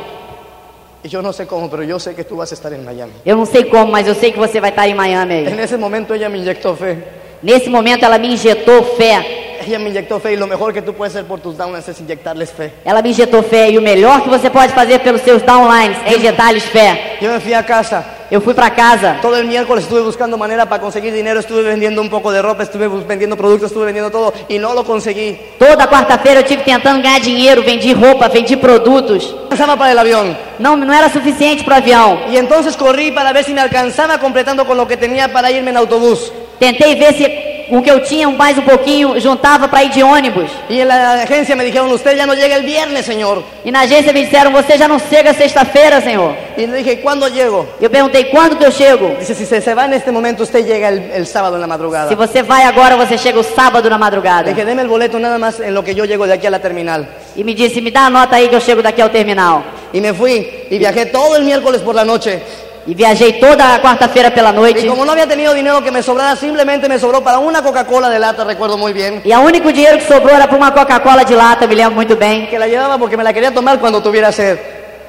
[1.05, 3.13] Yo no sé cómo, pero yo sé que tú vas estar en Miami.
[3.25, 5.47] Eu não sei como, mas eu sei que você vai estar em Miami aí.
[5.47, 7.20] En ese momento ella me inyectó fe.
[7.41, 9.41] Nesse momento ela me injetou fé.
[9.65, 11.99] Ella me inyectó fe y lo mejor que tú puedes hacer por tus downlines es
[11.99, 12.73] inyectarles fe.
[12.83, 16.15] Ela me injetou fé e o melhor que você pode fazer pelos seus downlines é
[16.15, 17.17] injetar-lhes fé.
[17.21, 18.03] Yo me fui a casa.
[18.31, 19.19] Eu fui para casa.
[19.21, 22.63] Todo el miércoles estuve buscando manera para conseguir dinero, estuve vendiendo un poco de ropa,
[22.63, 25.37] estuve vendiendo productos, estuve vendiendo todo y no lo conseguí.
[25.59, 29.35] Toda quarta-feira eu tive tentando ganhar dinheiro, vendi roupa, vendi produtos.
[29.43, 30.37] Alcanzaba para el avión.
[30.57, 32.19] Não, não era suficiente para o avião.
[32.31, 35.71] Y entonces corrí para ver si me alcanzaba completando con lo que tenía para irme
[35.71, 36.31] en autobús.
[36.61, 37.25] Tentei ver se
[37.71, 40.51] o que eu tinha mais um pouquinho juntava para ir de ônibus.
[40.69, 43.43] Y en la agencia me dijeron, usted ya no llega el viernes, señor.
[43.65, 46.35] E na agência me disseram: Você já não chega sexta-feira, senhor.
[46.55, 47.65] Y le dije, ¿cuándo llego?
[47.81, 49.15] Eu perguntei: Quando que eu chego?
[49.17, 51.67] Dice, si se, se va en este momento, usted llega el, el sábado en la
[51.67, 52.09] madrugada.
[52.09, 54.43] Se você vai agora, você chega o sábado na madrugada.
[54.43, 56.51] Le dije, deme el boleto nada más en lo que yo llego de aquí a
[56.51, 57.07] la terminal.
[57.35, 59.63] E me disse: Me dá a nota aí que eu chego daqui ao terminal.
[59.91, 62.39] Y me fui y viajé todo el miércoles por la noche.
[62.87, 64.81] E viajei toda a quarta-feira pela noite.
[64.81, 68.09] Y como no había tenido dinero que me sobrara, simplemente me sobró para una Coca-Cola
[68.09, 69.21] de lata, recuerdo muy bien.
[69.23, 72.17] E o único dinheiro que sobrou era para uma Coca-Cola de lata, me lembro muito
[72.17, 72.47] bem.
[72.47, 74.57] Que la llevaba porque me la quería tomar cuando tuviera sed.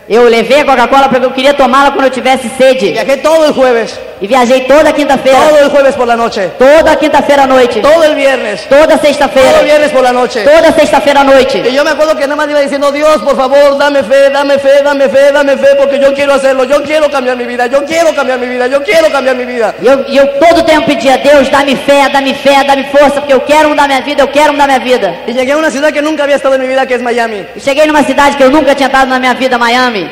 [0.06, 2.92] Eu levei a Coca-Cola porque eu queria tomá-la quando eu tivesse sede.
[2.92, 3.98] Viajé todo el jueves.
[4.22, 5.38] E viajei toda quinta-feira.
[5.48, 7.80] todo el jueves por la noche, Toda quinta-feira à noite.
[7.80, 9.62] todo el viernes, Toda todo sexta-feira.
[9.62, 10.44] viernes por la noche.
[10.44, 11.58] Toda sexta-feira à noite.
[11.68, 14.58] Y yo me acuerdo que nada más iba diciendo, Dios, por favor, dame fe, dame
[14.60, 17.84] fe, dame fe, dame fe, porque yo quiero hacerlo, yo quiero cambiar mi vida, yo
[17.84, 19.74] quiero cambiar mi vida, yo quiero cambiar mi vida.
[19.82, 23.32] E eu, e eu todo tempo pedia, Deus, dá-me fé, dá-me fé, dá-me força, porque
[23.34, 25.14] eu quero mudar minha vida, eu quero mudar minha vida.
[25.26, 27.44] Y llegué a una ciudad que nunca había estado en mi vida, que es Miami.
[27.56, 30.08] E cheguei numa cidade que eu nunca tinha estado na minha vida, Miami.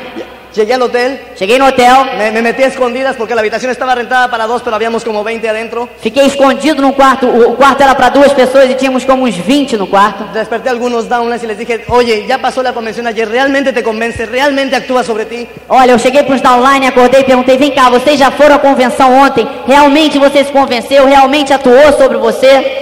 [0.54, 3.94] Llegué al hotel, Cheguei no hotel, me, me metí a escondidas porque la habitación estaba
[3.94, 5.88] rentada para dos, pero habíamos como 20 adentro.
[6.00, 7.28] fiquei escondido num quarto.
[7.28, 10.24] O o quarto era para duas pessoas e tínhamos como uns 20 no quarto.
[10.32, 13.82] Desperté a algunos downlines y les dije, oye, ya pasó la convención ayer, ¿realmente te
[13.82, 14.26] convence?
[14.26, 15.48] ¿Realmente actúa sobre ti?
[15.68, 18.58] Olha, eu cheguei para os downline, acordei e perguntei: vem cá, vocês já foram à
[18.58, 19.46] convenção ontem?
[19.66, 21.06] Realmente você se convenceu?
[21.06, 22.79] Realmente atuou sobre você?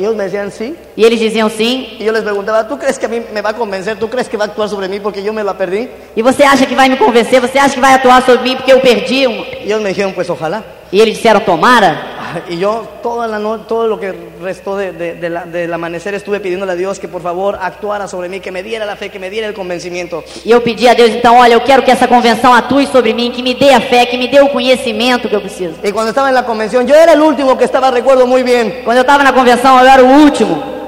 [0.00, 0.74] Y ellos me decían, sí.
[0.96, 1.86] E eles diziam sim.
[1.98, 3.98] Y yo les preguntaba, ¿tú crees que a mí me va a convencer?
[3.98, 5.90] ¿Tú crees que va a actuar sobre mí porque yo me la perdí?
[6.16, 7.38] E você acha que vai me convencer?
[7.38, 9.26] Você acha que vai atuar sobre mim porque eu perdi?
[9.26, 9.44] Um...
[9.62, 10.64] Y ellos me dijeron, pues ojalá.
[10.90, 12.19] E eles disseram: tomara.
[12.48, 16.14] Y yo toda la no- todo lo que restó de, de- de la- del amanecer
[16.14, 19.08] estuve pidiéndole a Dios que por favor actuara sobre mí, que me diera la fe,
[19.10, 20.22] que me diera el convencimiento.
[20.44, 23.30] E eu pedi a Deus, então, olha, eu quero que essa convenção atue sobre mim,
[23.30, 25.74] que me dê a fé, que me dê o conhecimento que eu preciso.
[25.82, 28.82] Y cuando estaba en la convención, yo era el último que estaba, recuerdo muy bien,
[28.84, 30.79] Quando eu estava na convenção, eu era o último,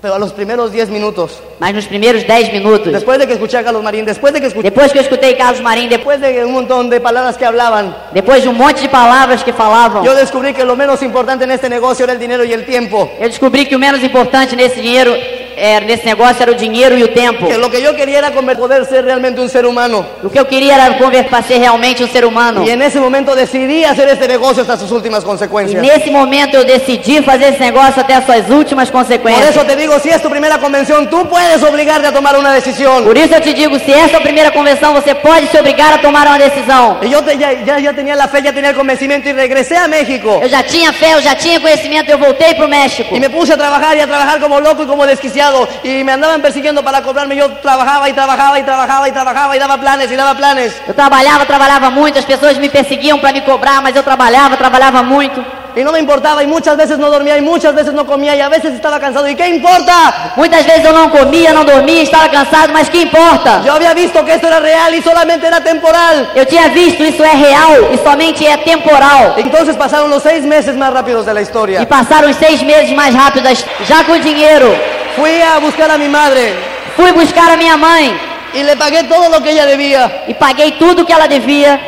[0.00, 3.58] pero a los primeros 10 minutos, mas nos primeiros 10 minutos, después de que escuché
[3.58, 6.18] a Carlos Marín, después de que escuché, depois que eu escutei Carlos Marim, de- después
[6.20, 10.02] de un montón de palabras que hablaban, depois de um monte de palavras que falavam,
[10.02, 13.10] yo descubrí que lo menos importante en este negocio era el dinero y el tiempo.
[13.20, 15.12] eu descobri que o menos importante nesse dinheiro,
[15.60, 17.46] é, nesse negócio era o dinheiro e o tempo.
[17.46, 20.04] Que lo que yo quería era poder ser realmente un ser humano.
[20.22, 22.62] O que eu queria era converter ser realmente um ser humano.
[22.64, 25.82] Y en ese momento decidí hacer este negocio hasta sus últimas E consecuencias.
[25.82, 29.50] nesse momento eu decidi fazer esse negócio até as suas últimas Por consequências.
[29.50, 33.04] eso te digo, si es tu primera convención, tú puedes obligarte a tomar una decisión.
[33.04, 35.92] Por isso eu te digo, se essa é a primeira convenção, você pode se obrigar
[35.94, 36.98] a tomar uma decisão.
[37.02, 39.88] Yo te- ya, ya, ya tenía la fe, ya tenía el convencimiento y regresé a
[39.88, 40.40] México.
[40.42, 43.14] Eu já tinha fé, eu já tinha conhecimento, eu voltei para o México.
[43.14, 45.49] Y me puse a trabajar y a trabajar como loco y como desquiciado.
[45.82, 47.36] Y me andaban persiguiendo para cobrarme.
[47.36, 50.72] Yo trabajaba y trabajaba y trabajaba y trabajaba y daba planes y daba planes.
[50.86, 55.02] Eu trabalhava, trabalhava muito, as pessoas me perseguiam para me cobrar, mas eu trabalhava, trabalhava
[55.02, 55.44] muito.
[55.76, 58.40] Y no me importaba y muchas veces no dormía y muchas veces no comía y
[58.40, 59.28] a veces estaba cansado.
[59.28, 60.32] ¿Y qué importa?
[60.36, 63.62] Muitas vezes eu não comia, não dormia, estava cansado, mas que importa?
[63.64, 66.26] Yo había visto que esto era real y solamente era temporal.
[66.34, 69.34] Eu tinha visto, isso é real e somente é temporal.
[69.36, 73.14] Entonces pasaron los seis meses más rápidos de la E passaram os seis meses mais
[73.14, 74.99] rápidos, já com dinheiro.
[75.16, 76.54] Fui a buscar a mi madre
[76.96, 78.12] Fui buscar a minha mãe
[78.52, 80.24] y le pagué todo lo que ella debía.
[80.26, 81.80] e paguei tudo que ela devia.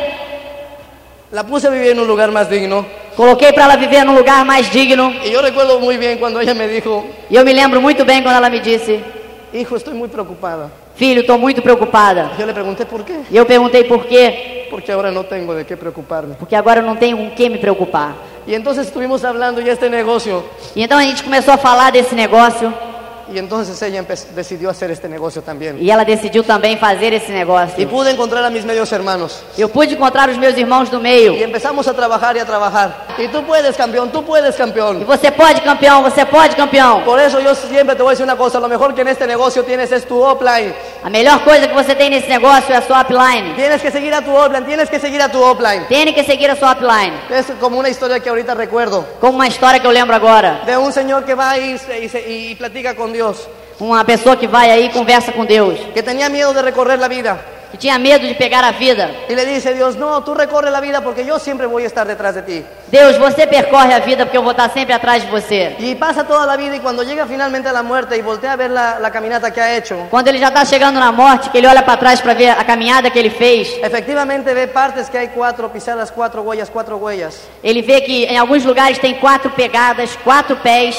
[1.31, 2.85] La puse a vivir en un lugar más digno.
[3.15, 5.11] Coloquei para ela viver num lugar mais digno.
[5.25, 8.23] Y yo recuerdo muy bien cuando ella me dijo, E eu me lembro muito bem
[8.23, 9.01] quando ela me disse:
[9.53, 10.71] hijo, estoy muy preocupada.
[10.95, 12.31] Filho, estou muito preocupada.
[12.39, 13.19] Yo le pregunté por qué.
[13.29, 14.67] E eu perguntei por quê.
[14.69, 16.35] Porque ahora no tengo de qué preocuparme.
[16.39, 18.15] Porque agora eu não tenho com que me preocupar.
[18.47, 20.43] Y entonces estuvimos hablando ya este negocio.
[20.75, 22.73] E então a gente começou a falar desse negócio.
[23.33, 24.03] Y entonces ella
[24.35, 25.77] decidió hacer este negocio también.
[25.81, 27.89] E ela decidiu também fazer esse Y negócio.
[27.89, 29.41] pude encontrar a mis medios hermanos.
[29.57, 31.33] Eu pude encontrar os meus irmãos do meio.
[31.33, 33.07] Y empezamos a trabajar y a trabajar.
[33.17, 35.05] Y tú puedes, campeón, tú puedes, E campeón.
[35.05, 37.01] você pode, campeão, você pode, campeão.
[37.03, 39.25] Por eso yo siempre te voy a decir una cosa, lo mejor que en este
[39.25, 40.73] negocio tienes es tu offline.
[41.03, 43.55] A melhor coisa que você tem nesse negócio é a sua upline.
[43.55, 45.85] Tienes que seguir a tu offline, tienes que seguir a tu offline.
[45.89, 47.13] Tem que seguir a sua upline.
[47.31, 49.05] Es como una historia que ahorita recuerdo.
[49.19, 50.61] Como uma história que eu lembro agora.
[50.65, 53.22] De un señor que va y, se- y se- y platica con Dios.
[53.79, 55.79] Uma pessoa que vai aí e conversa com Deus.
[55.93, 57.39] Que tenía miedo de recorrer la vida.
[57.71, 59.09] Que tinha medo de pegar a vida.
[59.27, 62.05] Y le dice Dios, no, tú recorre la vida porque yo siempre voy a estar
[62.05, 62.63] detrás de ti.
[62.91, 65.75] Deus, você percorre a vida porque eu vou estar sempre atrás de você.
[65.79, 68.55] Y pasa toda la vida y cuando llega finalmente a la muerte y voltea a
[68.55, 71.65] ver la caminata que ha hecho, Quando ele já está chegando na morte, que ele
[71.65, 75.29] olha para trás para ver a caminhada que ele fez, efectivamente ve partes que hay
[75.29, 77.41] cuatro pisadas, cuatro huellas, cuatro huellas.
[77.63, 80.95] ele vê que em alguns lugares tem quatro pegadas, quatro pés,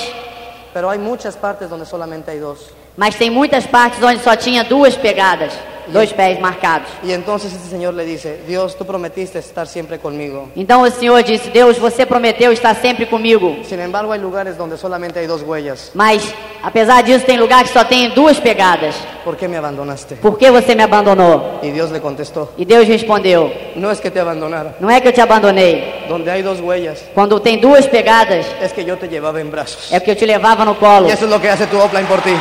[0.75, 2.71] Pero hay muchas partes donde solamente hay dos.
[2.97, 5.53] mas tem muitas partes onde só tinha duas pegadas,
[5.89, 6.89] dois pés marcados.
[7.03, 10.49] Y entonces este señor le dice, Dios, tú prometiste estar siempre conmigo.
[10.55, 13.57] Então o Senhor disse: Deus, você prometeu estar sempre comigo.
[13.65, 15.91] Sin embargo, hay lugares donde solamente hay dos huellas.
[15.95, 16.23] Mas,
[16.63, 18.95] apesar disso, tem lugar que só tem duas pegadas.
[19.25, 20.17] ¿Por qué me abandonaste?
[20.17, 21.61] Por que você me abandonou?
[21.63, 24.77] Y Dios le contestó, E Deus respondeu: no es que te abandonara.
[24.81, 25.94] Não é que eu te abandonei.
[26.09, 29.91] Donde hay dos huellas, Quando tem duas pegadas, es que yo te llevaba en brazos.
[29.91, 31.09] é que eu te levava no colo.
[31.09, 32.37] Y eso es lo que hace tu offline por ti.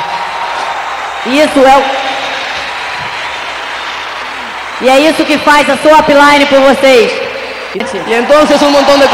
[1.26, 1.84] Isso é o.
[4.86, 7.12] E é isso que faz a sua upline por vocês.
[8.08, 9.06] Y entonces un montón de.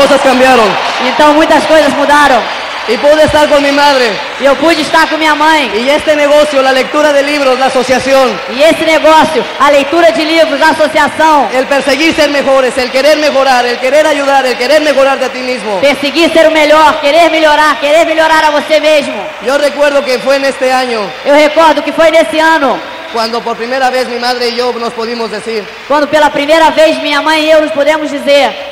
[1.08, 2.42] Então muitas coisas mudaram.
[2.90, 4.12] Y pude estar con mi madre.
[4.42, 5.70] E eu pude estar com minha mãe.
[5.76, 10.26] Y este negocio, la lectura de libros, la asociación, E esse negócio, a leitura de
[10.26, 14.82] livros, a associação, el perseguir ser mejores, el querer mejorar, el querer ayudar, el querer
[14.82, 15.80] mejorarte a ti mismo.
[15.82, 19.14] perseguir ser o melhor, querer melhorar, querer melhorar a você mesmo.
[19.46, 22.80] Yo recuerdo que fue en este año Eu recordo que foi nesse ano,
[23.14, 26.98] cuando por primera vez mi madre y yo nos pudimos decir, quando pela primeira vez
[27.04, 28.69] minha mãe e eu nos podemos dizer.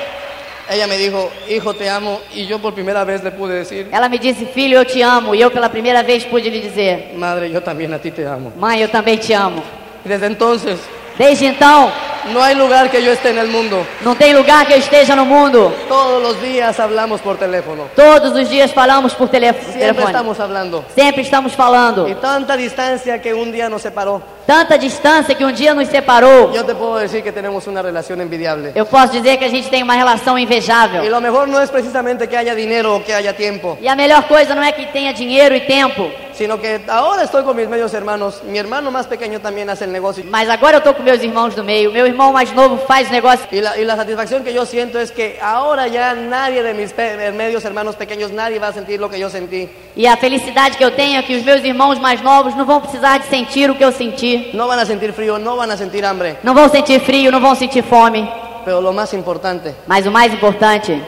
[0.69, 4.09] Ella me dijo, hijo te amo, y yo por primera vez le pude decir, Ela
[4.09, 5.33] me disse, filho, eu te amo.
[5.33, 8.51] E eu pela primeira vez pude lhe dizer, madre, yo también a ti te amo.
[8.57, 9.63] mãe, eu também te amo.
[10.05, 10.79] Y desde entonces,
[11.17, 11.91] Desde então,
[12.31, 13.85] no hay lugar que yo esté en el mundo.
[14.01, 15.73] não tem lugar que eu esteja no mundo.
[15.87, 17.89] Todos los días hablamos por teléfono.
[17.95, 20.05] Todos os dias falamos por Siempre telefone.
[20.05, 20.85] estamos hablando.
[20.93, 22.07] Sempre estamos falando.
[22.07, 24.21] Y tanta distancia que un día nos separó.
[24.45, 26.53] Tanta distância que um dia nos separou.
[26.53, 28.71] Yo te puedo decir que tenemos una relación envidiable.
[28.75, 31.09] Eu posso dizer que a gente tem uma relação Y invejável.
[31.09, 34.23] lo mejor no es precisamente que haya dinero o que haya tiempo, E a melhor
[34.27, 37.93] coisa não é que tenha dinheiro e tempo, sino que ahora estoy con mis medios
[37.93, 38.41] hermanos.
[38.45, 40.23] Mi hermano más pequeño también hace el negocio.
[40.29, 41.91] mas agora eu tô com meus irmãos do meio.
[41.91, 43.47] Meu irmão mais novo faz negócio.
[43.51, 47.95] Y la satisfacción que yo siento es que ahora ya nadie de pe- medios hermanos
[47.95, 49.67] pequeños, nadie va a sentir lo que yo sentí.
[49.95, 52.79] E a felicidade que eu tenho é que os meus irmãos mais novos não vão
[52.79, 54.51] precisar de sentir o que eu senti.
[54.53, 56.37] Van a sentir frío, no van a sentir hambre.
[56.43, 58.29] Não vão sentir frio, não vão sentir fome.
[58.63, 61.01] Pero lo más importante Mas o mais importante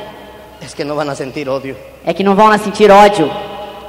[0.62, 1.76] es que no van a sentir odio,
[2.06, 3.30] é que não vão sentir ódio,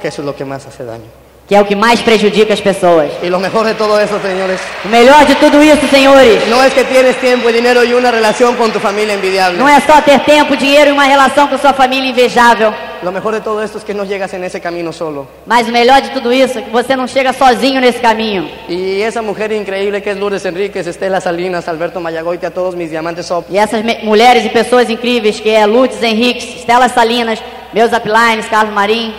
[0.01, 1.20] que eso es lo que más hace daño.
[1.51, 3.11] Que é o que mais prejudica as pessoas.
[3.21, 6.73] Y lo mejor de todo eso, señores, O melhor de tudo isso, senhores, no es
[6.73, 9.59] que tienes tiempo y dinero y una relación con tu familia envidiable.
[9.59, 12.73] não é só ter tempo, dinheiro e uma relação com sua família invejável.
[13.03, 15.27] Lo mejor de todo esto es que no llegas en ese camino solo.
[15.45, 18.47] Mas o melhor de tudo isso é que você não chega sozinho nesse caminho.
[18.69, 22.89] Y esa mujer increíble que es Lourdes Enríquez, Estela Salinas, Alberto Mayagoite, a todos mis
[22.89, 23.47] diamantes top.
[23.53, 27.39] E essas me- mulheres e pessoas incríveis, que é Lourdes Henriques, Estela Salinas,
[27.73, 29.11] meus uplines, Carlos Marim,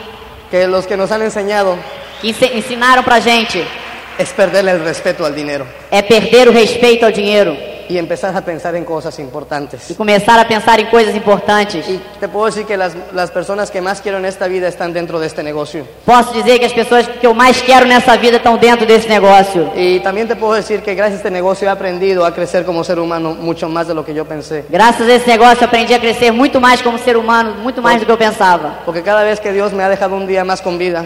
[0.50, 1.76] que los que nos han enseñado
[2.22, 3.66] que ensinaram pra gente
[4.18, 8.40] es perderle el respeto al dinero é perder o respeito ao dinheiro y empezar a
[8.40, 9.94] pensar en cosas e importantes.
[9.96, 11.86] começar a pensar em coisas importantes.
[11.88, 14.92] Y te puedo decir que las, las personas que más quiero en esta vida están
[14.92, 15.86] dentro de este negocio.
[16.06, 19.70] Posso dizer que as pessoas que eu mais quero nessa vida estão dentro desse negócio.
[19.76, 22.82] Y también te puedo decir que gracias a este negocio he aprendido a crecer como
[22.82, 24.64] ser humano mucho más de lo que yo pensé.
[24.70, 28.00] Graças a esse negócio eu aprendi a crescer muito mais como ser humano, muito mais
[28.00, 28.80] do que eu pensava.
[28.84, 31.04] Porque cada vez que Dios me ha dejado un día más con vida,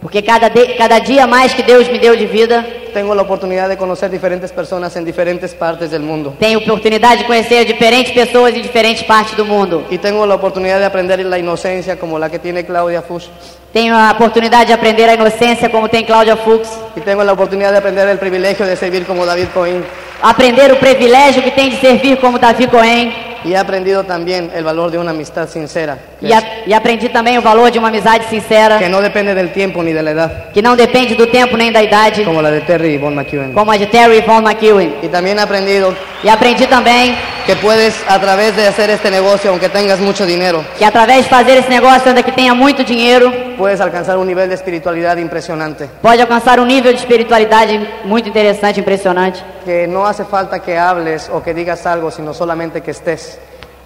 [0.00, 3.68] Porque cada, de- cada dia mais que Deus me deu de vida, tengo la oportunidad
[3.68, 6.34] de conocer diferentes personas en diferentes partes del mundo.
[6.38, 9.84] tenho oportunidade de conhecer diferentes pessoas em diferentes partes do mundo.
[9.90, 13.28] Y tengo la oportunidad de aprender la inocencia como la que tiene Claudia Fuchs.
[13.72, 16.68] Tenho a oportunidade de aprender a inocência como tem Cláudia Fux.
[16.96, 19.84] Y tengo la oportunidad de aprender el privilegio de servir como David Cohen.
[20.22, 23.12] Aprender o privilégio que tem de servir como Davi Cohen.
[23.44, 27.38] Y he aprendido también el valor de una amistad sincera, E, a- e aprendi também
[27.38, 30.30] o valor de uma amizade sincera, que no depende del tiempo ni de la edad,
[30.52, 33.52] que não depende do tempo nem da idade, como la de Terry Von McEwen.
[33.52, 34.96] como a de Terry e Von McEwen.
[35.02, 37.14] Y también he aprendido E aprendi também
[37.46, 41.28] que puedes, a través de hacer este negocio, aunque tengas mucho dinero, que através de
[41.30, 45.84] fazer esse negócio, ainda que tenha muito dinheiro, puedes alcanzar un nivel de espiritualidad impresionante.
[46.02, 49.40] pode alcançar um nível de espiritualidade muito interessante, impressionante.
[49.64, 53.37] Que no hace falta que hables o que digas algo, sino solamente que estés,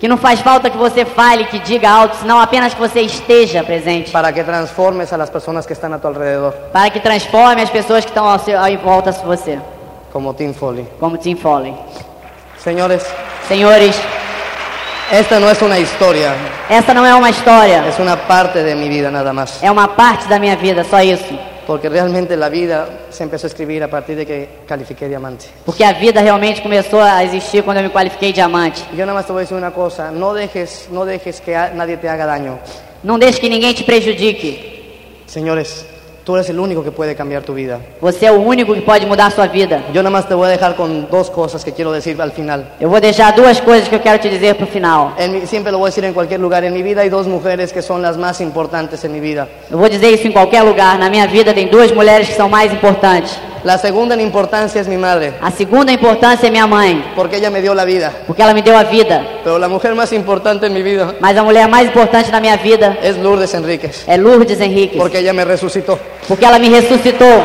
[0.03, 3.63] Que não faz falta que você fale, que diga alto, senão apenas que você esteja
[3.63, 4.11] presente.
[4.11, 7.71] para que transformes a las personas que están a tu alrededor, Para que transforme as
[7.71, 9.61] pessoas que estão ao seu, ao em volta de você,
[10.13, 10.89] como Tim Foley.
[10.99, 11.73] como Tim Foley.
[12.59, 13.07] Señores,
[13.47, 13.95] Senhores,
[15.13, 16.35] esta no es una historia,
[16.69, 19.63] essa não é uma história, es una parte de mi vida nada más.
[19.63, 21.33] é uma parte da minha vida, só isso.
[21.67, 25.47] Porque realmente la vida se empezó a escribir a partir de que califiqué diamante.
[25.65, 28.83] Porque a vida realmente começou a existir quando eu me qualifiquei diamante.
[28.97, 31.71] Yo nada más te voy a decir una cosa, no dejes, no dejes que a-
[31.73, 32.59] nadie te haga daño.
[33.05, 35.23] Não deixe que ninguém te prejudique.
[35.27, 35.87] Señores,
[36.25, 37.81] tú eres el único que puede cambiar tu vida.
[38.01, 39.83] Você é o único que pode mudar a sua vida.
[39.93, 42.65] Yo nada más te voy a dejar con dos cosas que quiero decir al final.
[42.81, 45.15] Eu vou deixar duas coisas que eu quero te dizer pro final.
[45.19, 46.65] En mi- siempre lo voy a decir en cualquier lugar.
[46.65, 49.49] En mi vida hay dos mujeres que son las más importantes en mi vida.
[49.71, 50.99] Eu vou dizer isso em qualquer lugar.
[50.99, 53.39] Na minha vida tem duas mulheres que são mais importantes.
[53.65, 57.49] La segunda en importancia es mi madre, A segunda importância é minha mãe, porque ella
[57.49, 58.11] me dio la vida.
[58.27, 59.23] porque ela me deu a vida.
[59.45, 62.57] Pero la mujer más importante en mi vida Mas a mulher mais importante na minha
[62.57, 65.99] vida es Lourdes Enríquez, é Lourdes Henrique, porque ella me resucitó.
[66.27, 67.43] porque ela me ressuscitou.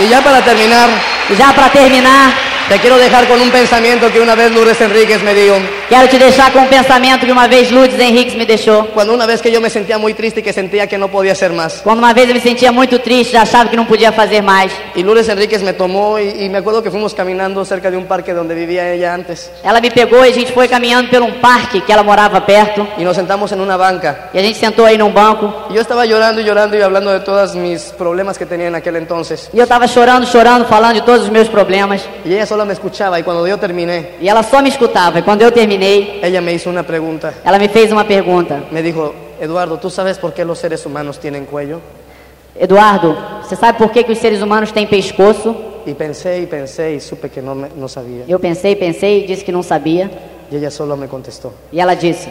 [0.00, 0.88] Y ya para terminar,
[1.30, 2.34] E já para terminar,
[2.68, 5.54] te quiero dejar con un pensamiento que una vez Lourdes Enríquez me dio.
[5.88, 8.86] Quero te deixar com um pensamento que uma vez Lourdes Henriques me deixou.
[8.94, 11.52] Cuando una vez que yo me sentía muy triste que sentía que no podía hacer
[11.52, 11.82] más.
[11.84, 14.72] Quando uma vez eu me sentia muito triste, achava que não podia fazer mais.
[14.96, 18.06] Y Lourdes Enríquez me tomó y, y me acuerdo que fuimos caminando cerca de un
[18.06, 19.50] parque donde vivía ella antes.
[19.62, 22.88] Ela me pegou e a gente foi caminhando por um parque que ela morava perto.
[22.96, 24.30] Y nos sentamos en una banca.
[24.32, 25.66] E a gente sentou aí num banco.
[25.68, 28.74] Y yo estaba llorando y llorando y hablando de todos mis problemas que tenía en
[28.74, 29.50] aquel entonces.
[29.52, 32.08] E eu tava chorando, chorando, falando de todos os meus problemas.
[32.24, 35.18] Y ella solo me escuchaba y cuando yo terminé, E ela só me escutava.
[35.18, 37.34] E quando eu terminei, ella me hizo una pregunta.
[37.44, 38.64] ela me fez uma pergunta.
[38.70, 41.80] Me dijo, Eduardo, ¿tú sabes por qué los seres humanos tienen cuello?
[42.56, 45.82] Eduardo, você sabe por que, que os seres humanos têm pescoço?
[45.86, 48.24] Y pensé y supe que no, me- no sabía.
[48.28, 50.10] Eu pensei, pensei, disse que não sabia.
[50.50, 52.28] Y ella solo me contestó, E ela disse: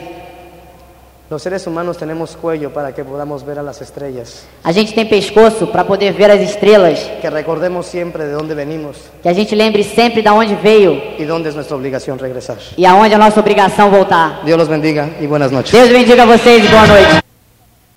[1.30, 5.06] los seres humanos tenemos cuello para que podamos ver a las estrellas, A gente tem
[5.08, 7.00] pescoço para poder ver as estrelas.
[7.22, 11.24] que recordemos siempre de dónde venimos Que a gente lembre sempre de onde veio y
[11.26, 12.58] dónde es nuestra obligación regresar.
[12.78, 14.42] e aonde é a nossa obrigação voltar.
[14.46, 15.72] Dios los bendiga y buenas noches.
[15.72, 17.33] Deus bendiga vocês e boa noite.